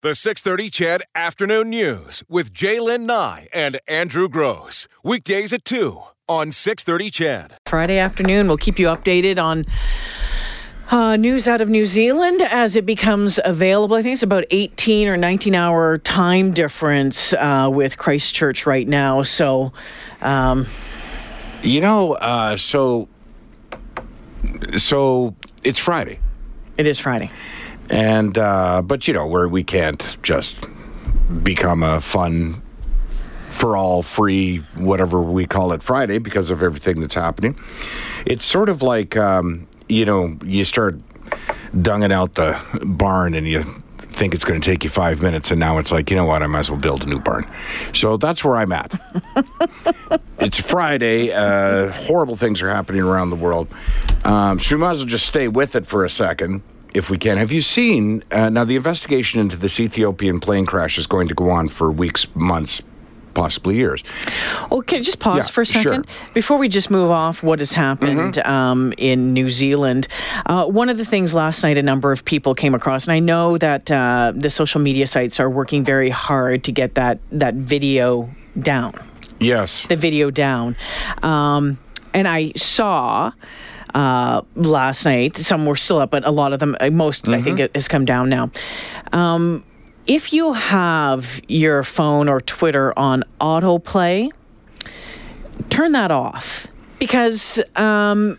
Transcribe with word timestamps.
The 0.00 0.14
630 0.14 0.70
CHED 0.70 1.02
Afternoon 1.16 1.70
News 1.70 2.22
with 2.28 2.54
J'lyn 2.54 3.00
Nye 3.00 3.48
and 3.52 3.80
Andrew 3.88 4.28
Grose. 4.28 4.86
Weekdays 5.02 5.52
at 5.52 5.64
2 5.64 6.00
on 6.28 6.52
630 6.52 7.10
CHED. 7.10 7.54
Friday 7.66 7.98
afternoon, 7.98 8.46
we'll 8.46 8.58
keep 8.58 8.78
you 8.78 8.86
updated 8.86 9.42
on 9.42 9.64
uh, 10.92 11.16
news 11.16 11.48
out 11.48 11.60
of 11.60 11.68
New 11.68 11.84
Zealand 11.84 12.40
as 12.42 12.76
it 12.76 12.86
becomes 12.86 13.40
available. 13.44 13.96
I 13.96 14.02
think 14.02 14.12
it's 14.12 14.22
about 14.22 14.44
18 14.52 15.08
or 15.08 15.16
19 15.16 15.56
hour 15.56 15.98
time 15.98 16.52
difference 16.52 17.32
uh, 17.32 17.68
with 17.68 17.98
Christchurch 17.98 18.66
right 18.66 18.86
now. 18.86 19.24
So, 19.24 19.72
um, 20.22 20.68
You 21.64 21.80
know, 21.80 22.12
uh, 22.12 22.56
so 22.56 23.08
so 24.76 25.34
it's 25.64 25.80
Friday, 25.80 26.20
it 26.76 26.86
is 26.86 27.00
Friday. 27.00 27.32
And 27.90 28.36
uh, 28.36 28.82
but 28.82 29.08
you 29.08 29.14
know 29.14 29.26
where 29.26 29.48
we 29.48 29.62
can't 29.62 30.16
just 30.22 30.56
become 31.42 31.82
a 31.82 32.00
fun 32.00 32.62
for 33.50 33.76
all 33.76 34.02
free 34.02 34.58
whatever 34.76 35.20
we 35.20 35.46
call 35.46 35.72
it 35.72 35.82
Friday 35.82 36.18
because 36.18 36.50
of 36.50 36.62
everything 36.62 37.00
that's 37.00 37.14
happening. 37.14 37.58
It's 38.24 38.44
sort 38.44 38.68
of 38.68 38.82
like 38.82 39.16
um, 39.16 39.66
you 39.88 40.04
know 40.04 40.38
you 40.44 40.64
start 40.64 40.98
dunging 41.74 42.12
out 42.12 42.34
the 42.34 42.58
barn 42.84 43.34
and 43.34 43.46
you 43.46 43.64
think 43.98 44.34
it's 44.34 44.44
going 44.44 44.60
to 44.60 44.64
take 44.70 44.82
you 44.82 44.90
five 44.90 45.22
minutes 45.22 45.50
and 45.50 45.60
now 45.60 45.78
it's 45.78 45.92
like 45.92 46.10
you 46.10 46.16
know 46.16 46.24
what 46.24 46.42
i 46.42 46.46
might 46.46 46.60
as 46.60 46.70
well 46.70 46.80
build 46.80 47.04
a 47.04 47.06
new 47.06 47.20
barn 47.20 47.46
so 47.92 48.16
that's 48.16 48.42
where 48.42 48.56
i'm 48.56 48.72
at 48.72 49.00
it's 50.40 50.60
Friday. 50.60 51.32
Uh, 51.32 51.90
horrible 51.92 52.36
things 52.36 52.62
are 52.62 52.70
happening 52.70 53.02
around 53.02 53.30
the 53.30 53.36
world. 53.36 53.68
Um, 54.24 54.58
so 54.58 54.76
we 54.76 54.80
might 54.80 54.92
as 54.92 54.98
well 54.98 55.06
just 55.06 55.26
stay 55.26 55.48
with 55.48 55.74
it 55.74 55.86
for 55.86 56.04
a 56.04 56.10
second 56.10 56.62
if 56.98 57.08
we 57.08 57.16
can. 57.16 57.38
Have 57.38 57.52
you 57.52 57.62
seen? 57.62 58.22
Uh, 58.30 58.50
now, 58.50 58.64
the 58.64 58.76
investigation 58.76 59.40
into 59.40 59.56
this 59.56 59.80
Ethiopian 59.80 60.40
plane 60.40 60.66
crash 60.66 60.98
is 60.98 61.06
going 61.06 61.28
to 61.28 61.34
go 61.34 61.48
on 61.50 61.68
for 61.68 61.90
weeks, 61.90 62.26
months, 62.34 62.82
possibly 63.34 63.76
years. 63.76 64.02
Can 64.68 64.98
I 64.98 65.00
just 65.00 65.20
pause 65.20 65.36
Yeah, 65.36 65.52
for 65.52 65.60
a 65.62 65.66
second 65.66 65.82
sure. 65.82 66.02
Mm-hmm. 66.02 66.32
before 66.34 66.58
we 66.58 66.68
just 66.68 66.90
move 66.90 67.10
off 67.10 67.42
what 67.42 67.60
has 67.60 67.72
happened 67.72 68.38
um, 68.38 68.92
in 68.98 69.32
New 69.32 69.48
Zealand? 69.48 70.08
Uh, 70.44 70.66
one 70.66 70.88
of 70.88 70.98
the 70.98 71.04
things 71.04 71.34
last 71.34 71.62
night 71.62 71.78
a 71.78 71.82
number 71.82 72.10
of 72.10 72.24
people 72.24 72.54
came 72.54 72.74
across, 72.74 73.06
and 73.06 73.12
I 73.12 73.20
know 73.20 73.56
that 73.58 73.90
uh, 73.90 74.32
the 74.34 74.50
social 74.50 74.80
media 74.80 75.06
sites 75.06 75.38
are 75.38 75.48
working 75.48 75.84
very 75.84 76.10
hard 76.10 76.64
to 76.64 76.72
get 76.72 76.96
that 76.96 77.20
that 77.30 77.54
video 77.54 78.28
down. 78.60 78.92
Yes. 79.40 79.86
the 79.86 79.94
video 79.94 80.32
down. 80.32 80.74
Um, 81.22 81.78
and 82.12 82.26
I 82.26 82.52
saw 82.56 83.30
uh, 83.94 84.42
last 84.54 85.04
night, 85.04 85.36
some 85.36 85.66
were 85.66 85.76
still 85.76 85.98
up, 85.98 86.10
but 86.10 86.26
a 86.26 86.30
lot 86.30 86.52
of 86.52 86.58
them, 86.58 86.76
uh, 86.80 86.90
most 86.90 87.28
I 87.28 87.42
think 87.42 87.60
it 87.60 87.74
has 87.74 87.88
come 87.88 88.04
down 88.04 88.28
now. 88.28 88.50
Um, 89.12 89.64
if 90.06 90.32
you 90.32 90.54
have 90.54 91.40
your 91.48 91.82
phone 91.84 92.28
or 92.28 92.40
Twitter 92.40 92.98
on 92.98 93.24
autoplay, 93.40 94.30
turn 95.68 95.92
that 95.92 96.10
off 96.10 96.66
because 96.98 97.60
um, 97.76 98.38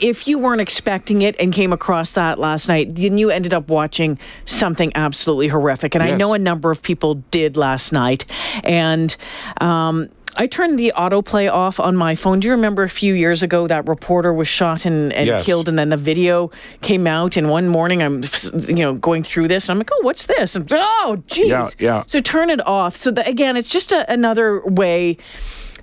if 0.00 0.28
you 0.28 0.38
weren't 0.38 0.60
expecting 0.60 1.22
it 1.22 1.36
and 1.38 1.52
came 1.52 1.72
across 1.72 2.12
that 2.12 2.38
last 2.38 2.68
night, 2.68 2.94
then 2.94 3.18
you 3.18 3.30
ended 3.30 3.52
up 3.52 3.68
watching 3.68 4.18
something 4.44 4.92
absolutely 4.94 5.48
horrific. 5.48 5.94
And 5.94 6.02
I 6.02 6.16
know 6.16 6.34
a 6.34 6.38
number 6.38 6.70
of 6.70 6.82
people 6.82 7.16
did 7.30 7.56
last 7.56 7.92
night. 7.92 8.24
And 8.62 9.14
um, 9.60 10.08
I 10.36 10.46
turned 10.46 10.78
the 10.78 10.92
autoplay 10.96 11.50
off 11.52 11.80
on 11.80 11.96
my 11.96 12.14
phone. 12.14 12.38
Do 12.40 12.46
you 12.46 12.52
remember 12.52 12.84
a 12.84 12.88
few 12.88 13.14
years 13.14 13.42
ago 13.42 13.66
that 13.66 13.88
reporter 13.88 14.32
was 14.32 14.46
shot 14.46 14.84
and, 14.84 15.12
and 15.12 15.26
Yes. 15.26 15.44
killed, 15.44 15.68
and 15.68 15.78
then 15.78 15.88
the 15.88 15.96
video 15.96 16.50
came 16.80 17.06
out? 17.06 17.36
And 17.36 17.50
one 17.50 17.68
morning, 17.68 18.02
I'm 18.02 18.22
you 18.68 18.76
know 18.76 18.94
going 18.94 19.22
through 19.24 19.48
this, 19.48 19.64
and 19.66 19.72
I'm 19.72 19.78
like, 19.78 19.90
oh, 19.92 20.00
what's 20.02 20.26
this? 20.26 20.54
And 20.54 20.68
oh, 20.72 21.22
geez. 21.26 21.48
Yeah, 21.48 21.68
yeah. 21.78 22.02
So 22.06 22.20
turn 22.20 22.50
it 22.50 22.64
off. 22.66 22.94
So 22.94 23.10
that, 23.10 23.26
again, 23.26 23.56
it's 23.56 23.68
just 23.68 23.90
a, 23.90 24.10
another 24.12 24.60
way. 24.64 25.16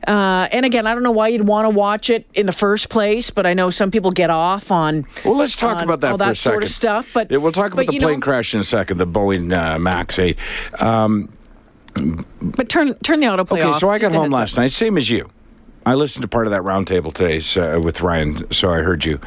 Uh, 0.08 0.48
and 0.52 0.66
again, 0.66 0.86
I 0.86 0.94
don't 0.94 1.02
know 1.04 1.12
why 1.12 1.30
you'd 1.30 1.48
want 1.48 1.66
to 1.66 1.70
watch 1.72 2.12
it 2.12 2.28
in 2.36 2.46
the 2.46 2.52
first 2.52 2.90
place, 2.90 3.31
but 3.31 3.48
I 3.48 3.56
know 3.56 3.72
some 3.72 3.90
people 3.90 4.12
get 4.12 4.30
off 4.30 4.72
on. 4.72 5.06
Well, 5.25 5.36
let's 5.36 5.56
talk 5.56 5.81
about 5.81 6.02
that 6.02 6.12
all 6.12 6.18
for 6.19 6.25
that 6.25 6.31
a 6.34 6.36
second. 6.36 6.53
sort 6.53 6.64
of 6.64 6.69
stuff. 6.69 7.09
But 7.12 7.31
Yeah, 7.31 7.38
we'll 7.38 7.52
talk 7.52 7.74
about 7.74 7.88
the 7.88 7.94
you 7.94 8.00
know, 8.00 8.08
plane 8.08 8.22
crash 8.22 8.53
in 8.53 8.59
a 8.59 8.64
second, 8.64 9.00
the 9.00 9.08
Boeing 9.08 9.52
uh, 9.52 9.80
Max 9.80 10.19
8. 10.19 10.38
Um, 10.80 11.30
But 12.41 12.69
turn 12.69 12.94
turn 12.95 13.19
the 13.19 13.28
autoplay 13.28 13.53
Okay, 13.53 13.61
off. 13.61 13.69
Okay, 13.69 13.79
so 13.79 13.89
I 13.89 14.00
got 14.00 14.13
home 14.13 14.31
last 14.31 14.53
up. 14.53 14.59
night, 14.63 14.72
same 14.72 14.97
as 14.97 15.09
you. 15.09 15.29
I 15.88 15.94
listened 15.94 16.23
to 16.23 16.28
part 16.28 16.47
of 16.47 16.51
that 16.51 16.63
roundtable 16.63 17.13
today 17.13 17.39
so, 17.39 17.79
with 17.79 18.01
Ryan, 18.01 18.51
so 18.51 18.72
I 18.72 18.79
heard 18.79 19.06
you 19.06 19.19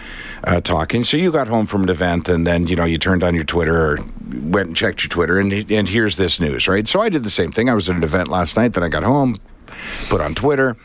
uh, 0.43 0.61
talking. 0.61 1.05
So 1.05 1.17
you 1.17 1.31
got 1.31 1.47
home 1.47 1.67
from 1.67 1.85
an 1.85 1.89
event, 1.89 2.29
and 2.29 2.45
then 2.45 2.67
you 2.67 2.75
know 2.75 2.85
you 2.85 2.99
turned 2.99 3.23
on 3.23 3.35
your 3.37 3.45
Twitter 3.45 3.93
or 3.93 3.99
went 4.43 4.67
and 4.67 4.77
checked 4.77 5.05
your 5.05 5.09
Twitter, 5.09 5.39
and 5.39 5.53
and 5.71 5.89
here's 5.89 6.17
this 6.17 6.41
news, 6.41 6.67
right? 6.67 6.89
So 6.89 7.01
I 7.01 7.11
did 7.11 7.23
the 7.23 7.31
same 7.31 7.53
thing. 7.53 7.71
I 7.71 7.75
was 7.75 7.89
at 7.89 7.97
an 7.97 8.03
event 8.03 8.29
last 8.29 8.57
night. 8.57 8.73
Then 8.73 8.83
I 8.83 8.89
got 8.89 9.05
home, 9.05 9.37
put 10.09 10.21
on 10.21 10.35
Twitter, 10.35 10.77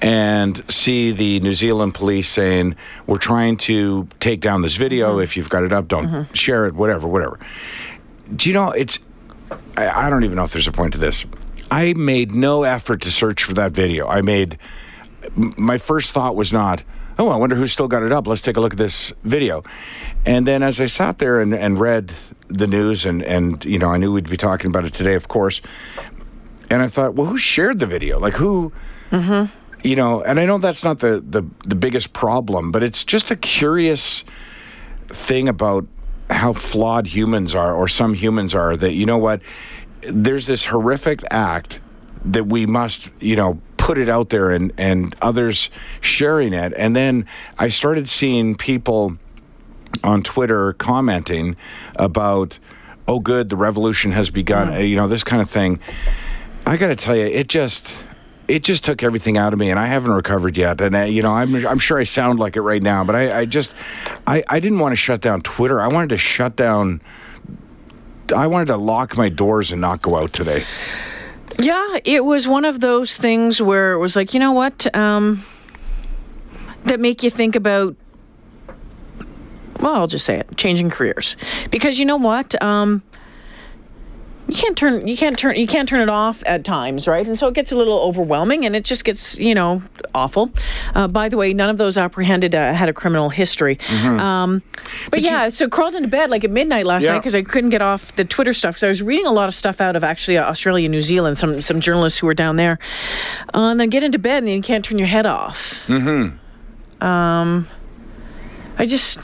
and 0.00 0.62
see 0.70 1.10
the 1.10 1.40
New 1.40 1.52
Zealand 1.52 1.94
police 1.94 2.28
saying 2.28 2.76
we're 3.08 3.18
trying 3.18 3.56
to 3.58 4.06
take 4.20 4.40
down 4.40 4.62
this 4.62 4.76
video. 4.76 5.14
Mm-hmm. 5.14 5.22
If 5.22 5.36
you've 5.36 5.50
got 5.50 5.64
it 5.64 5.72
up, 5.72 5.88
don't 5.88 6.34
share 6.36 6.66
it. 6.66 6.74
Whatever, 6.74 7.08
whatever. 7.08 7.40
Do 8.36 8.48
you 8.48 8.54
know 8.54 8.70
it's? 8.70 9.00
I, 9.76 10.06
I 10.06 10.10
don't 10.10 10.24
even 10.24 10.36
know 10.36 10.44
if 10.44 10.52
there's 10.52 10.68
a 10.68 10.72
point 10.72 10.92
to 10.92 10.98
this. 10.98 11.24
I 11.70 11.94
made 11.96 12.32
no 12.32 12.64
effort 12.64 13.02
to 13.02 13.10
search 13.10 13.44
for 13.44 13.54
that 13.54 13.72
video. 13.72 14.06
I 14.06 14.22
made 14.22 14.58
my 15.36 15.78
first 15.78 16.12
thought 16.12 16.36
was 16.36 16.52
not, 16.52 16.82
oh, 17.18 17.28
I 17.28 17.36
wonder 17.36 17.56
who's 17.56 17.72
still 17.72 17.88
got 17.88 18.02
it 18.02 18.12
up. 18.12 18.26
Let's 18.26 18.40
take 18.40 18.56
a 18.56 18.60
look 18.60 18.72
at 18.72 18.78
this 18.78 19.12
video. 19.24 19.64
And 20.24 20.46
then 20.46 20.62
as 20.62 20.80
I 20.80 20.86
sat 20.86 21.18
there 21.18 21.40
and, 21.40 21.54
and 21.54 21.78
read 21.78 22.12
the 22.48 22.66
news, 22.66 23.04
and, 23.04 23.22
and, 23.22 23.62
you 23.64 23.78
know, 23.78 23.90
I 23.90 23.98
knew 23.98 24.12
we'd 24.12 24.30
be 24.30 24.36
talking 24.36 24.70
about 24.70 24.84
it 24.84 24.94
today, 24.94 25.14
of 25.14 25.28
course. 25.28 25.60
And 26.70 26.82
I 26.82 26.88
thought, 26.88 27.14
well, 27.14 27.26
who 27.26 27.38
shared 27.38 27.78
the 27.80 27.86
video? 27.86 28.18
Like, 28.18 28.34
who, 28.34 28.72
mm-hmm. 29.10 29.52
you 29.86 29.96
know, 29.96 30.22
and 30.22 30.40
I 30.40 30.46
know 30.46 30.58
that's 30.58 30.84
not 30.84 31.00
the, 31.00 31.22
the, 31.26 31.42
the 31.66 31.74
biggest 31.74 32.12
problem, 32.12 32.72
but 32.72 32.82
it's 32.82 33.04
just 33.04 33.30
a 33.30 33.36
curious 33.36 34.24
thing 35.08 35.48
about 35.48 35.86
how 36.30 36.52
flawed 36.52 37.06
humans 37.06 37.54
are, 37.54 37.74
or 37.74 37.88
some 37.88 38.14
humans 38.14 38.54
are, 38.54 38.76
that, 38.76 38.92
you 38.92 39.06
know 39.06 39.18
what, 39.18 39.40
there's 40.02 40.46
this 40.46 40.66
horrific 40.66 41.22
act 41.30 41.80
that 42.24 42.46
we 42.46 42.66
must, 42.66 43.10
you 43.20 43.36
know, 43.36 43.60
put 43.76 43.96
it 43.96 44.08
out 44.08 44.28
there 44.28 44.50
and, 44.50 44.72
and 44.76 45.14
others 45.22 45.70
sharing 46.00 46.52
it. 46.52 46.74
And 46.76 46.94
then 46.94 47.26
I 47.58 47.68
started 47.68 48.08
seeing 48.08 48.54
people 48.54 49.16
on 50.04 50.22
Twitter 50.22 50.74
commenting 50.74 51.56
about, 51.96 52.58
oh, 53.06 53.20
good, 53.20 53.48
the 53.48 53.56
revolution 53.56 54.12
has 54.12 54.30
begun, 54.30 54.84
you 54.84 54.96
know, 54.96 55.08
this 55.08 55.24
kind 55.24 55.40
of 55.40 55.48
thing. 55.48 55.80
I 56.66 56.76
got 56.76 56.88
to 56.88 56.96
tell 56.96 57.16
you, 57.16 57.24
it 57.24 57.48
just. 57.48 58.04
It 58.48 58.64
just 58.64 58.82
took 58.82 59.02
everything 59.02 59.36
out 59.36 59.52
of 59.52 59.58
me, 59.58 59.70
and 59.70 59.78
I 59.78 59.86
haven't 59.86 60.10
recovered 60.10 60.56
yet. 60.56 60.80
And 60.80 60.96
uh, 60.96 61.00
you 61.00 61.22
know, 61.22 61.32
I'm 61.32 61.66
I'm 61.66 61.78
sure 61.78 61.98
I 61.98 62.04
sound 62.04 62.38
like 62.38 62.56
it 62.56 62.62
right 62.62 62.82
now, 62.82 63.04
but 63.04 63.14
I, 63.14 63.40
I 63.40 63.44
just 63.44 63.74
I, 64.26 64.42
I 64.48 64.58
didn't 64.58 64.78
want 64.78 64.92
to 64.92 64.96
shut 64.96 65.20
down 65.20 65.42
Twitter. 65.42 65.80
I 65.80 65.88
wanted 65.88 66.08
to 66.10 66.18
shut 66.18 66.56
down. 66.56 67.02
I 68.34 68.46
wanted 68.46 68.66
to 68.66 68.76
lock 68.76 69.16
my 69.16 69.28
doors 69.28 69.70
and 69.70 69.80
not 69.80 70.00
go 70.02 70.16
out 70.16 70.32
today. 70.32 70.64
Yeah, 71.58 71.98
it 72.04 72.24
was 72.24 72.46
one 72.48 72.64
of 72.64 72.80
those 72.80 73.16
things 73.16 73.60
where 73.60 73.92
it 73.92 73.98
was 73.98 74.14
like, 74.16 74.32
you 74.32 74.40
know 74.40 74.52
what, 74.52 74.86
um, 74.94 75.44
that 76.84 77.00
make 77.00 77.22
you 77.22 77.30
think 77.30 77.56
about. 77.56 77.96
Well, 79.80 79.94
I'll 79.94 80.06
just 80.06 80.24
say 80.24 80.38
it: 80.38 80.56
changing 80.56 80.90
careers, 80.90 81.36
because 81.70 81.98
you 81.98 82.06
know 82.06 82.16
what, 82.16 82.60
um, 82.62 83.02
you 84.48 84.54
can't 84.54 84.76
turn 84.78 85.06
you 85.06 85.16
can't 85.16 85.38
turn 85.38 85.56
you 85.56 85.66
can't 85.66 85.88
turn 85.88 86.00
it 86.00 86.08
off 86.08 86.42
at 86.46 86.64
times, 86.64 87.06
right? 87.06 87.26
And 87.26 87.38
so 87.38 87.48
it 87.48 87.54
gets 87.54 87.70
a 87.70 87.76
little 87.76 87.98
overwhelming, 88.00 88.64
and 88.64 88.74
it 88.74 88.84
just 88.84 89.04
gets 89.04 89.38
you 89.38 89.54
know 89.54 89.82
awful. 90.14 90.50
Uh, 90.94 91.06
by 91.06 91.28
the 91.28 91.36
way, 91.36 91.52
none 91.52 91.68
of 91.68 91.76
those 91.76 91.98
apprehended 91.98 92.54
uh, 92.54 92.72
had 92.72 92.88
a 92.88 92.92
criminal 92.92 93.28
history. 93.28 93.78
Um, 94.04 94.62
but, 95.10 95.20
yeah, 95.20 95.48
so 95.50 95.68
crawled 95.68 95.94
into 95.94 96.08
bed 96.08 96.30
like 96.30 96.44
at 96.44 96.50
midnight 96.50 96.86
last 96.86 97.04
Yeah. 97.04 97.12
night 97.12 97.18
because 97.18 97.34
I 97.34 97.42
couldn't 97.42 97.70
get 97.70 97.82
off 97.82 98.16
the 98.16 98.24
Twitter 98.24 98.52
stuff 98.54 98.74
because 98.74 98.84
I 98.84 98.88
was 98.88 99.02
reading 99.02 99.26
a 99.26 99.32
lot 99.32 99.48
of 99.48 99.54
stuff 99.54 99.80
out 99.82 99.96
of 99.96 100.02
actually 100.02 100.38
uh, 100.38 100.48
Australia, 100.48 100.88
New 100.88 101.02
Zealand, 101.02 101.36
some 101.36 101.60
some 101.60 101.80
journalists 101.80 102.18
who 102.18 102.26
were 102.26 102.34
down 102.34 102.56
there, 102.56 102.78
uh, 103.54 103.58
and 103.70 103.78
then 103.78 103.90
get 103.90 104.02
into 104.02 104.18
bed 104.18 104.38
and 104.38 104.48
then 104.48 104.56
you 104.56 104.62
can't 104.62 104.84
turn 104.84 104.98
your 104.98 105.08
head 105.08 105.26
off. 105.26 105.86
Mm-hmm. 105.88 107.04
Um, 107.04 107.68
I 108.78 108.86
just, 108.86 109.20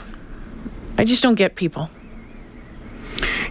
I 0.97 1.03
just 1.03 1.23
don't 1.23 1.35
get 1.35 1.55
people. 1.55 1.89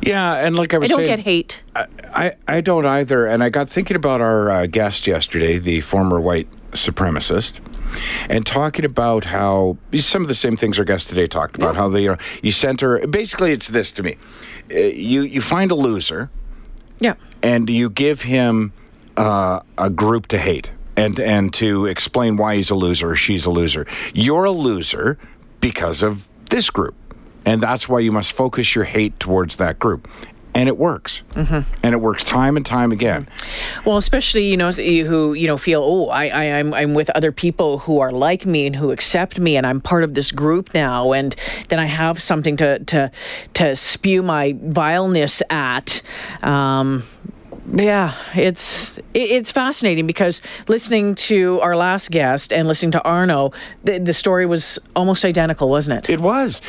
Yeah, 0.06 0.34
and 0.46 0.56
like 0.56 0.74
I 0.74 0.78
was 0.78 0.88
saying, 0.88 1.00
I 1.00 1.02
don't 1.02 1.06
saying, 1.08 1.16
get 1.16 1.24
hate. 1.24 1.62
I, 1.74 1.86
I, 2.14 2.32
I 2.56 2.60
don't 2.60 2.86
either. 2.86 3.26
And 3.26 3.42
I 3.42 3.48
got 3.50 3.68
thinking 3.68 3.96
about 3.96 4.20
our 4.20 4.50
uh, 4.50 4.66
guest 4.66 5.06
yesterday, 5.06 5.58
the 5.58 5.80
former 5.80 6.20
white 6.20 6.48
supremacist, 6.72 7.60
and 8.28 8.44
talking 8.44 8.84
about 8.84 9.24
how 9.24 9.78
some 9.98 10.22
of 10.22 10.28
the 10.28 10.34
same 10.34 10.56
things 10.56 10.78
our 10.78 10.84
guest 10.84 11.08
today 11.08 11.26
talked 11.26 11.56
about. 11.56 11.76
How 11.76 11.88
they, 11.88 12.02
you 12.02 12.10
know, 12.10 12.16
you 12.42 12.52
center. 12.52 13.06
Basically, 13.06 13.52
it's 13.52 13.68
this 13.68 13.92
to 13.92 14.02
me: 14.02 14.16
uh, 14.72 14.78
you 14.78 15.22
you 15.22 15.40
find 15.40 15.70
a 15.70 15.74
loser, 15.76 16.30
Yeah. 17.00 17.14
and 17.42 17.70
you 17.70 17.88
give 17.90 18.22
him 18.22 18.72
uh, 19.16 19.60
a 19.78 19.90
group 19.90 20.26
to 20.28 20.38
hate 20.38 20.72
and 20.96 21.18
and 21.20 21.52
to 21.54 21.86
explain 21.86 22.36
why 22.36 22.56
he's 22.56 22.70
a 22.70 22.74
loser 22.74 23.10
or 23.10 23.16
she's 23.16 23.46
a 23.46 23.50
loser. 23.50 23.86
You're 24.12 24.44
a 24.44 24.50
loser 24.52 25.18
because 25.60 26.02
of 26.02 26.28
this 26.50 26.68
group, 26.70 26.94
and 27.44 27.62
that's 27.62 27.88
why 27.88 28.00
you 28.00 28.12
must 28.12 28.32
focus 28.34 28.74
your 28.74 28.84
hate 28.84 29.18
towards 29.20 29.56
that 29.56 29.78
group. 29.78 30.08
and 30.56 30.68
it 30.68 30.78
works, 30.78 31.24
and 31.34 31.66
it 31.82 32.00
works 32.00 32.22
time 32.22 32.56
and 32.56 32.64
time 32.64 32.92
again. 32.92 33.26
Well, 33.84 33.96
especially 33.96 34.46
you 34.48 34.56
know 34.56 34.70
who 34.70 35.34
you 35.34 35.48
know 35.48 35.58
feel 35.58 35.82
oh 35.82 36.10
I, 36.10 36.28
I 36.28 36.44
I'm 36.58 36.72
I'm 36.72 36.94
with 36.94 37.10
other 37.10 37.32
people 37.32 37.80
who 37.80 37.98
are 37.98 38.12
like 38.12 38.46
me 38.46 38.64
and 38.64 38.76
who 38.76 38.92
accept 38.92 39.40
me 39.40 39.56
and 39.56 39.66
I'm 39.66 39.80
part 39.80 40.04
of 40.04 40.14
this 40.14 40.30
group 40.30 40.72
now 40.72 41.12
and 41.12 41.34
then 41.70 41.80
I 41.80 41.86
have 41.86 42.20
something 42.22 42.56
to 42.58 42.78
to 42.78 43.10
to 43.54 43.74
spew 43.74 44.22
my 44.22 44.54
vileness 44.62 45.42
at. 45.50 46.02
Um, 46.44 47.02
yeah, 47.74 48.14
it's 48.36 49.00
it's 49.12 49.50
fascinating 49.50 50.06
because 50.06 50.40
listening 50.68 51.16
to 51.16 51.58
our 51.62 51.76
last 51.76 52.12
guest 52.12 52.52
and 52.52 52.68
listening 52.68 52.92
to 52.92 53.02
Arno, 53.02 53.50
the, 53.82 53.98
the 53.98 54.12
story 54.12 54.46
was 54.46 54.78
almost 54.94 55.24
identical, 55.24 55.68
wasn't 55.68 55.98
it? 55.98 56.10
It 56.12 56.20
was. 56.20 56.62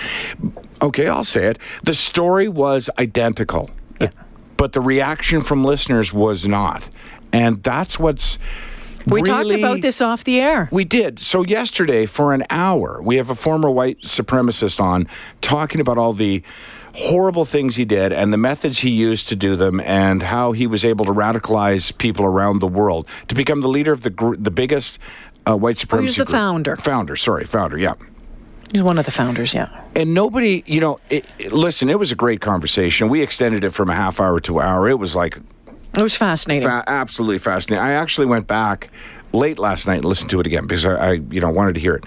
Okay, 0.81 1.07
I'll 1.07 1.23
say 1.23 1.45
it. 1.47 1.59
The 1.83 1.93
story 1.93 2.47
was 2.47 2.89
identical, 2.99 3.69
but 4.57 4.73
the 4.73 4.81
reaction 4.81 5.41
from 5.41 5.63
listeners 5.63 6.13
was 6.13 6.45
not. 6.45 6.89
And 7.33 7.61
that's 7.63 7.97
what's. 7.99 8.37
we 9.05 9.21
talked 9.21 9.51
about 9.51 9.81
this 9.81 10.01
off 10.01 10.23
the 10.23 10.39
air. 10.41 10.69
We 10.71 10.83
did. 10.85 11.19
So 11.19 11.43
yesterday, 11.43 12.05
for 12.05 12.33
an 12.33 12.43
hour, 12.49 13.01
we 13.01 13.15
have 13.17 13.29
a 13.29 13.35
former 13.35 13.69
white 13.69 14.01
supremacist 14.01 14.79
on 14.79 15.07
talking 15.41 15.81
about 15.81 15.97
all 15.97 16.13
the 16.13 16.43
horrible 16.93 17.43
things 17.43 17.75
he 17.75 17.83
did 17.83 18.13
and 18.13 18.31
the 18.31 18.37
methods 18.37 18.79
he 18.79 18.89
used 18.89 19.27
to 19.27 19.35
do 19.35 19.57
them 19.57 19.81
and 19.81 20.23
how 20.23 20.53
he 20.53 20.65
was 20.65 20.85
able 20.85 21.03
to 21.03 21.11
radicalize 21.11 21.95
people 21.97 22.23
around 22.23 22.59
the 22.59 22.67
world 22.67 23.05
to 23.27 23.35
become 23.35 23.59
the 23.59 23.67
leader 23.67 23.91
of 23.91 24.01
the 24.03 24.09
gr- 24.09 24.37
the 24.37 24.49
biggest 24.51 24.97
uh, 25.45 25.57
white 25.57 25.77
supremacy 25.77 26.03
Oh, 26.03 26.15
he 26.15 26.19
was 26.21 26.27
the 26.27 26.31
group. 26.31 26.39
founder. 26.41 26.75
Founder, 26.77 27.15
sorry, 27.17 27.43
founder, 27.43 27.77
yeah. 27.77 27.95
He's 28.71 28.83
one 28.83 28.97
of 28.97 29.05
the 29.05 29.11
founders, 29.11 29.53
yeah. 29.53 29.69
And 29.95 30.13
nobody, 30.13 30.63
you 30.65 30.81
know, 30.81 30.99
it, 31.09 31.31
it- 31.39 31.51
listen, 31.53 31.89
it 31.89 31.97
was 31.99 32.11
a 32.11 32.15
great 32.15 32.41
conversation. 32.41 33.09
We 33.09 33.21
extended 33.21 33.63
it 33.63 33.71
from 33.71 33.89
a 33.89 33.95
half 33.95 34.19
hour 34.19 34.39
to 34.41 34.59
an 34.59 34.65
hour. 34.65 34.89
It 34.89 34.99
was 34.99 35.15
like 35.15 35.37
It 35.97 36.01
was 36.01 36.15
fascinating. 36.15 36.63
Fa- 36.67 36.83
absolutely 36.87 37.37
fascinating. 37.39 37.85
I 37.85 37.91
actually 37.93 38.27
went 38.27 38.47
back 38.47 38.89
late 39.33 39.59
last 39.59 39.87
night 39.87 39.97
and 39.97 40.05
listened 40.05 40.29
to 40.31 40.39
it 40.39 40.47
again 40.47 40.63
because 40.65 40.83
I, 40.85 40.95
I 40.95 41.11
you 41.13 41.39
know, 41.41 41.49
wanted 41.49 41.73
to 41.75 41.79
hear 41.79 41.95
it. 41.95 42.03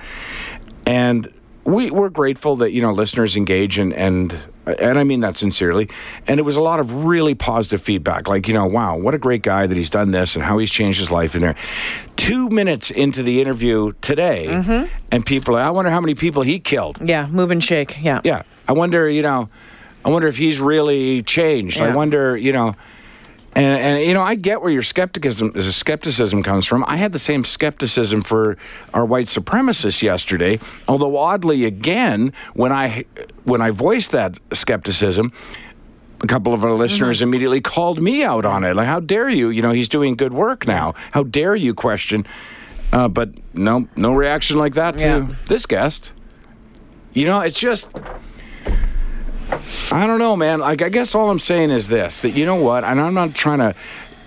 And 0.86 1.32
we 1.68 1.90
we're 1.90 2.08
grateful 2.08 2.56
that 2.56 2.72
you 2.72 2.80
know 2.80 2.92
listeners 2.92 3.36
engage 3.36 3.78
and 3.78 3.92
and 3.92 4.36
and 4.66 4.98
I 4.98 5.04
mean 5.04 5.20
that 5.20 5.36
sincerely. 5.36 5.88
And 6.26 6.38
it 6.38 6.42
was 6.42 6.56
a 6.56 6.60
lot 6.60 6.80
of 6.80 7.04
really 7.04 7.34
positive 7.34 7.82
feedback, 7.82 8.28
like 8.28 8.48
you 8.48 8.54
know, 8.54 8.66
wow, 8.66 8.96
what 8.96 9.14
a 9.14 9.18
great 9.18 9.42
guy 9.42 9.66
that 9.66 9.76
he's 9.76 9.90
done 9.90 10.10
this 10.10 10.36
and 10.36 10.44
how 10.44 10.58
he's 10.58 10.70
changed 10.70 10.98
his 10.98 11.10
life 11.10 11.34
in 11.34 11.40
there. 11.40 11.56
Two 12.16 12.48
minutes 12.48 12.90
into 12.90 13.22
the 13.22 13.40
interview 13.40 13.92
today, 14.00 14.46
mm-hmm. 14.48 14.92
and 15.10 15.24
people, 15.24 15.56
I 15.56 15.70
wonder 15.70 15.90
how 15.90 16.00
many 16.00 16.14
people 16.14 16.42
he 16.42 16.58
killed. 16.58 17.00
yeah, 17.02 17.26
move 17.28 17.50
and 17.50 17.62
shake. 17.62 18.02
Yeah. 18.02 18.20
Yeah. 18.24 18.42
I 18.66 18.72
wonder, 18.72 19.08
you 19.08 19.22
know, 19.22 19.48
I 20.04 20.10
wonder 20.10 20.28
if 20.28 20.36
he's 20.36 20.60
really 20.60 21.22
changed. 21.22 21.80
I 21.80 21.94
wonder, 21.94 22.36
you 22.36 22.52
know, 22.52 22.74
and, 23.58 23.82
and 23.82 24.04
you 24.06 24.14
know, 24.14 24.22
I 24.22 24.36
get 24.36 24.60
where 24.60 24.70
your 24.70 24.82
skepticism 24.82 25.60
skepticism 25.60 26.44
comes 26.44 26.64
from. 26.64 26.84
I 26.86 26.96
had 26.96 27.12
the 27.12 27.18
same 27.18 27.44
skepticism 27.44 28.22
for 28.22 28.56
our 28.94 29.04
white 29.04 29.26
supremacists 29.26 30.00
yesterday. 30.00 30.60
Although 30.86 31.16
oddly, 31.16 31.64
again, 31.64 32.32
when 32.54 32.70
I 32.70 33.04
when 33.44 33.60
I 33.60 33.70
voiced 33.70 34.12
that 34.12 34.38
skepticism, 34.52 35.32
a 36.20 36.26
couple 36.28 36.54
of 36.54 36.64
our 36.64 36.72
listeners 36.72 37.20
immediately 37.20 37.60
called 37.60 38.00
me 38.00 38.22
out 38.22 38.44
on 38.44 38.62
it. 38.62 38.76
Like, 38.76 38.86
how 38.86 39.00
dare 39.00 39.28
you? 39.28 39.50
You 39.50 39.62
know, 39.62 39.72
he's 39.72 39.88
doing 39.88 40.14
good 40.14 40.32
work 40.32 40.68
now. 40.68 40.94
How 41.10 41.24
dare 41.24 41.56
you 41.56 41.74
question? 41.74 42.26
Uh, 42.92 43.08
but 43.08 43.30
no, 43.54 43.88
no 43.96 44.14
reaction 44.14 44.56
like 44.56 44.74
that 44.74 44.98
to 44.98 45.36
this 45.48 45.66
guest. 45.66 46.12
You 47.12 47.26
know, 47.26 47.40
it's 47.40 47.58
just. 47.58 47.90
I 49.90 50.06
don't 50.06 50.18
know, 50.18 50.36
man. 50.36 50.60
Like, 50.60 50.82
I 50.82 50.88
guess 50.88 51.14
all 51.14 51.30
I'm 51.30 51.38
saying 51.38 51.70
is 51.70 51.88
this: 51.88 52.20
that 52.20 52.30
you 52.30 52.44
know 52.44 52.56
what, 52.56 52.84
and 52.84 53.00
I'm 53.00 53.14
not 53.14 53.34
trying 53.34 53.58
to, 53.58 53.74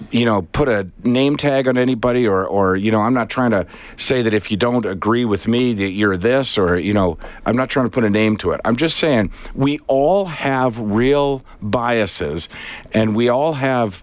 you 0.10 0.26
know, 0.26 0.42
put 0.42 0.68
a 0.68 0.88
name 1.04 1.38
tag 1.38 1.68
on 1.68 1.78
anybody, 1.78 2.28
or, 2.28 2.46
or 2.46 2.76
you 2.76 2.92
know, 2.92 3.02
I'm 3.02 3.14
not 3.14 3.30
trying 3.30 3.52
to 3.52 3.68
say 3.98 4.22
that 4.24 4.34
if 4.34 4.50
you 4.50 4.58
don't 4.58 4.86
agree 4.86 5.26
with 5.26 5.48
me 5.48 5.74
that 5.74 5.92
you're 5.92 6.18
this, 6.18 6.58
or 6.58 6.78
you 6.78 6.94
know, 6.94 7.18
I'm 7.46 7.56
not 7.56 7.70
trying 7.70 7.86
to 7.86 7.92
put 7.92 8.04
a 8.04 8.10
name 8.10 8.38
to 8.38 8.52
it. 8.52 8.62
I'm 8.66 8.76
just 8.76 8.98
saying 8.98 9.32
we 9.54 9.80
all 9.88 10.26
have 10.26 10.80
real 10.80 11.44
biases, 11.62 12.50
and 12.94 13.16
we 13.16 13.30
all 13.30 13.54
have 13.54 14.02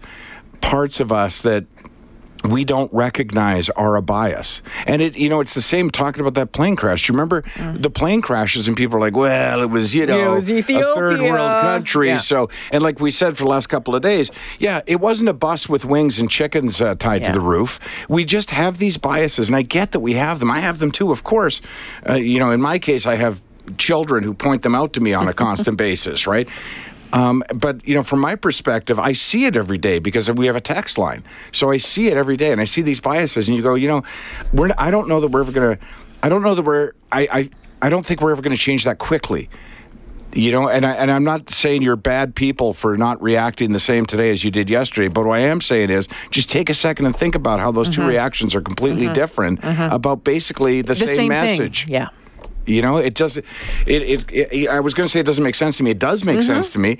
parts 0.61 0.99
of 0.99 1.11
us 1.11 1.41
that 1.41 1.65
we 2.43 2.63
don't 2.63 2.91
recognize 2.93 3.69
a 3.75 4.01
bias. 4.01 4.61
And 4.87 5.01
it, 5.01 5.17
you 5.17 5.29
know, 5.29 5.41
it's 5.41 5.53
the 5.53 5.61
same 5.61 5.89
talking 5.89 6.21
about 6.21 6.35
that 6.35 6.51
plane 6.51 6.75
crash. 6.75 7.07
You 7.09 7.13
remember 7.13 7.43
the 7.75 7.89
plane 7.89 8.21
crashes, 8.21 8.67
and 8.67 8.77
people 8.77 8.97
are 8.97 9.01
like, 9.01 9.15
"Well, 9.15 9.61
it 9.61 9.69
was, 9.69 9.93
you 9.93 10.05
know, 10.05 10.17
Mm. 10.17 10.35
was 10.35 10.49
a 10.49 10.61
third 10.61 11.21
world 11.21 11.61
country." 11.61 12.07
Yeah. 12.07 12.17
So, 12.17 12.49
and 12.71 12.81
like 12.81 12.99
we 12.99 13.11
said 13.11 13.37
for 13.37 13.43
the 13.43 13.49
last 13.49 13.67
couple 13.67 13.95
of 13.95 14.01
days, 14.01 14.31
yeah, 14.59 14.81
it 14.87 14.99
wasn't 15.01 15.29
a 15.29 15.33
bus 15.33 15.67
with 15.67 15.83
wings 15.85 16.19
and 16.19 16.29
chickens 16.29 16.79
uh, 16.81 16.95
tied 16.95 17.23
to 17.25 17.31
the 17.31 17.41
roof. 17.41 17.79
We 18.07 18.23
just 18.25 18.51
have 18.51 18.77
these 18.77 18.97
biases, 18.97 19.49
and 19.49 19.55
I 19.55 19.61
get 19.63 19.91
that 19.91 19.99
we 19.99 20.13
have 20.13 20.39
them. 20.39 20.49
I 20.51 20.59
have 20.59 20.79
them 20.79 20.91
too, 20.91 21.11
of 21.11 21.23
course. 21.23 21.61
Uh, 22.07 22.13
you 22.13 22.39
know, 22.39 22.51
in 22.51 22.61
my 22.61 22.79
case, 22.79 23.05
I 23.05 23.15
have 23.15 23.41
children 23.77 24.23
who 24.23 24.33
point 24.33 24.61
them 24.63 24.75
out 24.75 24.93
to 24.93 24.99
me 25.01 25.13
on 25.13 25.27
a 25.27 25.33
constant 25.33 25.77
basis, 25.87 26.25
right? 26.25 26.47
Um, 27.13 27.43
but 27.55 27.85
you 27.87 27.95
know, 27.95 28.03
from 28.03 28.19
my 28.19 28.35
perspective, 28.35 28.99
I 28.99 29.13
see 29.13 29.45
it 29.45 29.55
every 29.55 29.77
day 29.77 29.99
because 29.99 30.29
we 30.31 30.45
have 30.45 30.55
a 30.55 30.61
text 30.61 30.97
line. 30.97 31.23
So 31.51 31.71
I 31.71 31.77
see 31.77 32.07
it 32.07 32.17
every 32.17 32.37
day, 32.37 32.51
and 32.51 32.61
I 32.61 32.65
see 32.65 32.81
these 32.81 32.99
biases, 32.99 33.47
and 33.47 33.57
you 33.57 33.63
go, 33.63 33.75
you 33.75 33.87
know, 33.87 34.03
we're. 34.53 34.69
I 34.77 34.91
don't 34.91 35.07
know 35.07 35.19
that 35.21 35.29
we're 35.29 35.41
ever 35.41 35.51
gonna. 35.51 35.77
I 36.21 36.29
don't 36.29 36.43
know 36.43 36.55
that 36.55 36.63
we're. 36.63 36.91
I. 37.11 37.27
I, 37.31 37.49
I 37.81 37.89
don't 37.89 38.05
think 38.05 38.21
we're 38.21 38.31
ever 38.31 38.41
going 38.41 38.55
to 38.55 38.61
change 38.61 38.83
that 38.83 38.97
quickly. 38.97 39.49
You 40.33 40.51
know, 40.51 40.69
and 40.69 40.85
I, 40.85 40.91
and 40.91 41.09
I'm 41.09 41.23
not 41.23 41.49
saying 41.49 41.81
you're 41.81 41.95
bad 41.95 42.35
people 42.35 42.73
for 42.73 42.97
not 42.97 43.19
reacting 43.19 43.71
the 43.71 43.79
same 43.79 44.05
today 44.05 44.29
as 44.29 44.43
you 44.43 44.51
did 44.51 44.69
yesterday. 44.69 45.07
But 45.07 45.25
what 45.25 45.39
I 45.39 45.43
am 45.43 45.59
saying 45.59 45.89
is, 45.89 46.07
just 46.29 46.51
take 46.51 46.69
a 46.69 46.75
second 46.75 47.07
and 47.07 47.15
think 47.15 47.33
about 47.33 47.59
how 47.59 47.71
those 47.71 47.89
two 47.89 48.01
mm-hmm. 48.01 48.09
reactions 48.09 48.53
are 48.53 48.61
completely 48.61 49.05
mm-hmm. 49.05 49.13
different 49.13 49.61
mm-hmm. 49.61 49.91
about 49.91 50.23
basically 50.23 50.83
the, 50.83 50.89
The 50.89 51.07
same, 51.07 51.29
message. 51.29 51.85
thing. 51.85 51.93
Yeah. 51.93 52.09
You 52.69 52.81
know, 52.81 52.97
it 52.97 53.15
doesn't. 53.15 53.45
It. 53.85 54.01
It. 54.03 54.31
it 54.31 54.69
I 54.69 54.79
was 54.79 54.93
going 54.93 55.05
to 55.05 55.11
say 55.11 55.19
it 55.19 55.25
doesn't 55.25 55.43
make 55.43 55.55
sense 55.55 55.77
to 55.77 55.83
me. 55.83 55.91
It 55.91 55.99
does 55.99 56.23
make 56.23 56.39
mm-hmm. 56.39 56.45
sense 56.45 56.71
to 56.73 56.79
me 56.79 56.97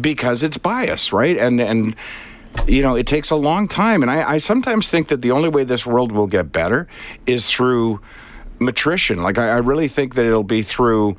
because 0.00 0.42
it's 0.42 0.58
bias, 0.58 1.12
right? 1.12 1.36
And 1.36 1.60
and 1.60 1.96
you 2.66 2.82
know, 2.82 2.96
it 2.96 3.06
takes 3.06 3.30
a 3.30 3.36
long 3.36 3.68
time. 3.68 4.02
And 4.02 4.10
I, 4.10 4.32
I 4.32 4.38
sometimes 4.38 4.88
think 4.88 5.08
that 5.08 5.22
the 5.22 5.30
only 5.30 5.48
way 5.48 5.64
this 5.64 5.86
world 5.86 6.12
will 6.12 6.26
get 6.26 6.52
better 6.52 6.88
is 7.26 7.48
through 7.48 8.00
matrition. 8.58 9.22
Like 9.22 9.38
I, 9.38 9.48
I 9.48 9.58
really 9.58 9.88
think 9.88 10.14
that 10.14 10.26
it'll 10.26 10.42
be 10.42 10.62
through. 10.62 11.16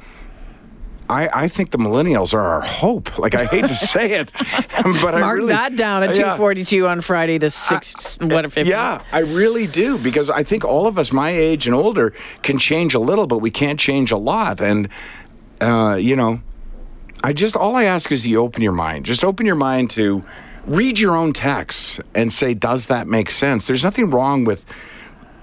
I, 1.12 1.44
I 1.44 1.48
think 1.50 1.72
the 1.72 1.78
millennials 1.78 2.34
are 2.34 2.40
our 2.40 2.62
hope. 2.62 3.20
Like 3.20 3.36
I 3.36 3.46
hate 3.46 3.64
to 3.64 3.70
say 3.74 4.14
it, 4.14 4.32
but 4.34 5.14
I 5.14 5.20
Mark 5.20 5.38
really, 5.38 5.54
that 5.54 5.76
down 5.76 6.04
at 6.04 6.16
242 6.16 6.88
on 6.88 7.02
Friday, 7.02 7.38
the 7.38 7.48
6th, 7.48 8.32
what 8.32 8.46
if 8.46 8.56
Yeah, 8.66 9.04
I 9.12 9.20
really 9.20 9.68
do 9.68 9.98
because 9.98 10.30
I 10.30 10.44
think 10.44 10.64
all 10.64 10.88
of 10.88 10.98
us, 10.98 11.12
my 11.12 11.30
age 11.30 11.68
and 11.68 11.76
older, 11.76 12.14
can 12.44 12.58
change 12.58 12.96
a 12.96 13.00
little, 13.00 13.28
but 13.28 13.40
we 13.40 13.52
can't 13.52 13.80
change 13.80 14.12
a 14.12 14.18
lot. 14.18 14.62
And 14.62 14.88
uh, 15.60 15.96
you 15.96 16.16
know, 16.16 16.42
I 17.24 17.34
just 17.34 17.58
all 17.58 17.76
I 17.76 17.84
ask 17.84 18.12
is 18.12 18.26
you 18.26 18.40
open 18.40 18.62
your 18.64 18.72
mind. 18.72 19.06
Just 19.06 19.26
open 19.26 19.46
your 19.46 19.56
mind 19.56 19.92
to 19.92 20.24
read 20.66 20.98
your 20.98 21.16
own 21.18 21.34
texts 21.34 22.00
and 22.16 22.32
say, 22.32 22.54
does 22.54 22.88
that 22.88 23.08
make 23.08 23.32
sense? 23.32 23.68
There's 23.68 23.84
nothing 23.84 24.10
wrong 24.10 24.46
with, 24.46 24.66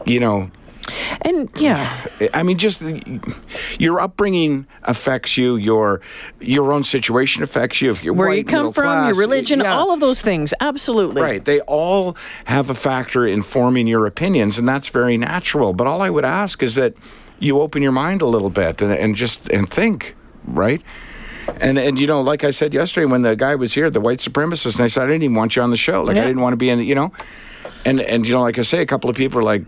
you 0.06 0.18
know. 0.18 0.50
And 1.22 1.50
yeah. 1.56 2.06
I 2.34 2.42
mean, 2.42 2.58
just 2.58 2.82
your 3.78 4.00
upbringing 4.00 4.66
affects 4.84 5.36
you. 5.36 5.56
Your 5.56 6.00
your 6.40 6.72
own 6.72 6.84
situation 6.84 7.42
affects 7.42 7.80
you. 7.80 7.90
If 7.90 8.02
you're 8.02 8.14
Where 8.14 8.28
white, 8.28 8.38
you 8.38 8.44
come 8.44 8.72
from, 8.72 8.84
class, 8.84 9.14
your 9.14 9.20
religion, 9.20 9.60
yeah. 9.60 9.74
all 9.74 9.92
of 9.92 10.00
those 10.00 10.20
things. 10.20 10.54
Absolutely. 10.60 11.22
Right. 11.22 11.44
They 11.44 11.60
all 11.60 12.16
have 12.44 12.70
a 12.70 12.74
factor 12.74 13.26
in 13.26 13.42
forming 13.42 13.86
your 13.86 14.06
opinions, 14.06 14.58
and 14.58 14.68
that's 14.68 14.88
very 14.88 15.16
natural. 15.16 15.72
But 15.72 15.86
all 15.86 16.02
I 16.02 16.10
would 16.10 16.24
ask 16.24 16.62
is 16.62 16.74
that 16.74 16.94
you 17.38 17.60
open 17.60 17.82
your 17.82 17.92
mind 17.92 18.22
a 18.22 18.26
little 18.26 18.50
bit 18.50 18.82
and, 18.82 18.92
and 18.92 19.14
just 19.14 19.48
and 19.50 19.68
think, 19.68 20.16
right? 20.44 20.82
And 21.60 21.78
and 21.78 21.98
you 21.98 22.06
know, 22.06 22.20
like 22.20 22.44
I 22.44 22.50
said 22.50 22.74
yesterday 22.74 23.06
when 23.06 23.22
the 23.22 23.36
guy 23.36 23.54
was 23.54 23.74
here, 23.74 23.90
the 23.90 24.00
white 24.00 24.18
supremacist, 24.18 24.76
and 24.76 24.84
I 24.84 24.86
said 24.86 25.04
I 25.04 25.06
didn't 25.06 25.22
even 25.24 25.36
want 25.36 25.56
you 25.56 25.62
on 25.62 25.70
the 25.70 25.76
show. 25.76 26.02
Like 26.02 26.16
I 26.16 26.24
didn't 26.24 26.40
want 26.40 26.52
to 26.52 26.58
be 26.58 26.70
in, 26.70 26.80
you 26.80 26.94
know. 26.94 27.12
And 27.84 28.00
and 28.00 28.26
you 28.26 28.34
know, 28.34 28.42
like 28.42 28.58
I 28.58 28.62
say, 28.62 28.82
a 28.82 28.86
couple 28.86 29.08
of 29.08 29.16
people 29.16 29.38
are 29.38 29.44
like 29.44 29.64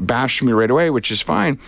bashed 0.00 0.42
me 0.42 0.52
right 0.52 0.70
away, 0.70 0.90
which 0.90 1.10
is 1.10 1.20
fine. 1.20 1.58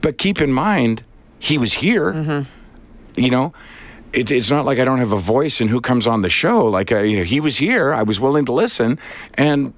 But 0.00 0.18
keep 0.18 0.40
in 0.40 0.52
mind, 0.52 1.02
he 1.38 1.58
was 1.58 1.74
here. 1.74 2.12
Mm-hmm. 2.12 3.20
You 3.20 3.30
know, 3.30 3.52
it, 4.12 4.30
it's 4.30 4.50
not 4.50 4.64
like 4.64 4.78
I 4.78 4.84
don't 4.84 4.98
have 4.98 5.12
a 5.12 5.18
voice 5.18 5.60
in 5.60 5.68
who 5.68 5.80
comes 5.80 6.06
on 6.06 6.22
the 6.22 6.30
show. 6.30 6.66
Like 6.66 6.90
you 6.90 7.16
know, 7.16 7.24
he 7.24 7.40
was 7.40 7.58
here. 7.58 7.92
I 7.92 8.02
was 8.02 8.20
willing 8.20 8.44
to 8.46 8.52
listen, 8.52 8.98
and 9.34 9.74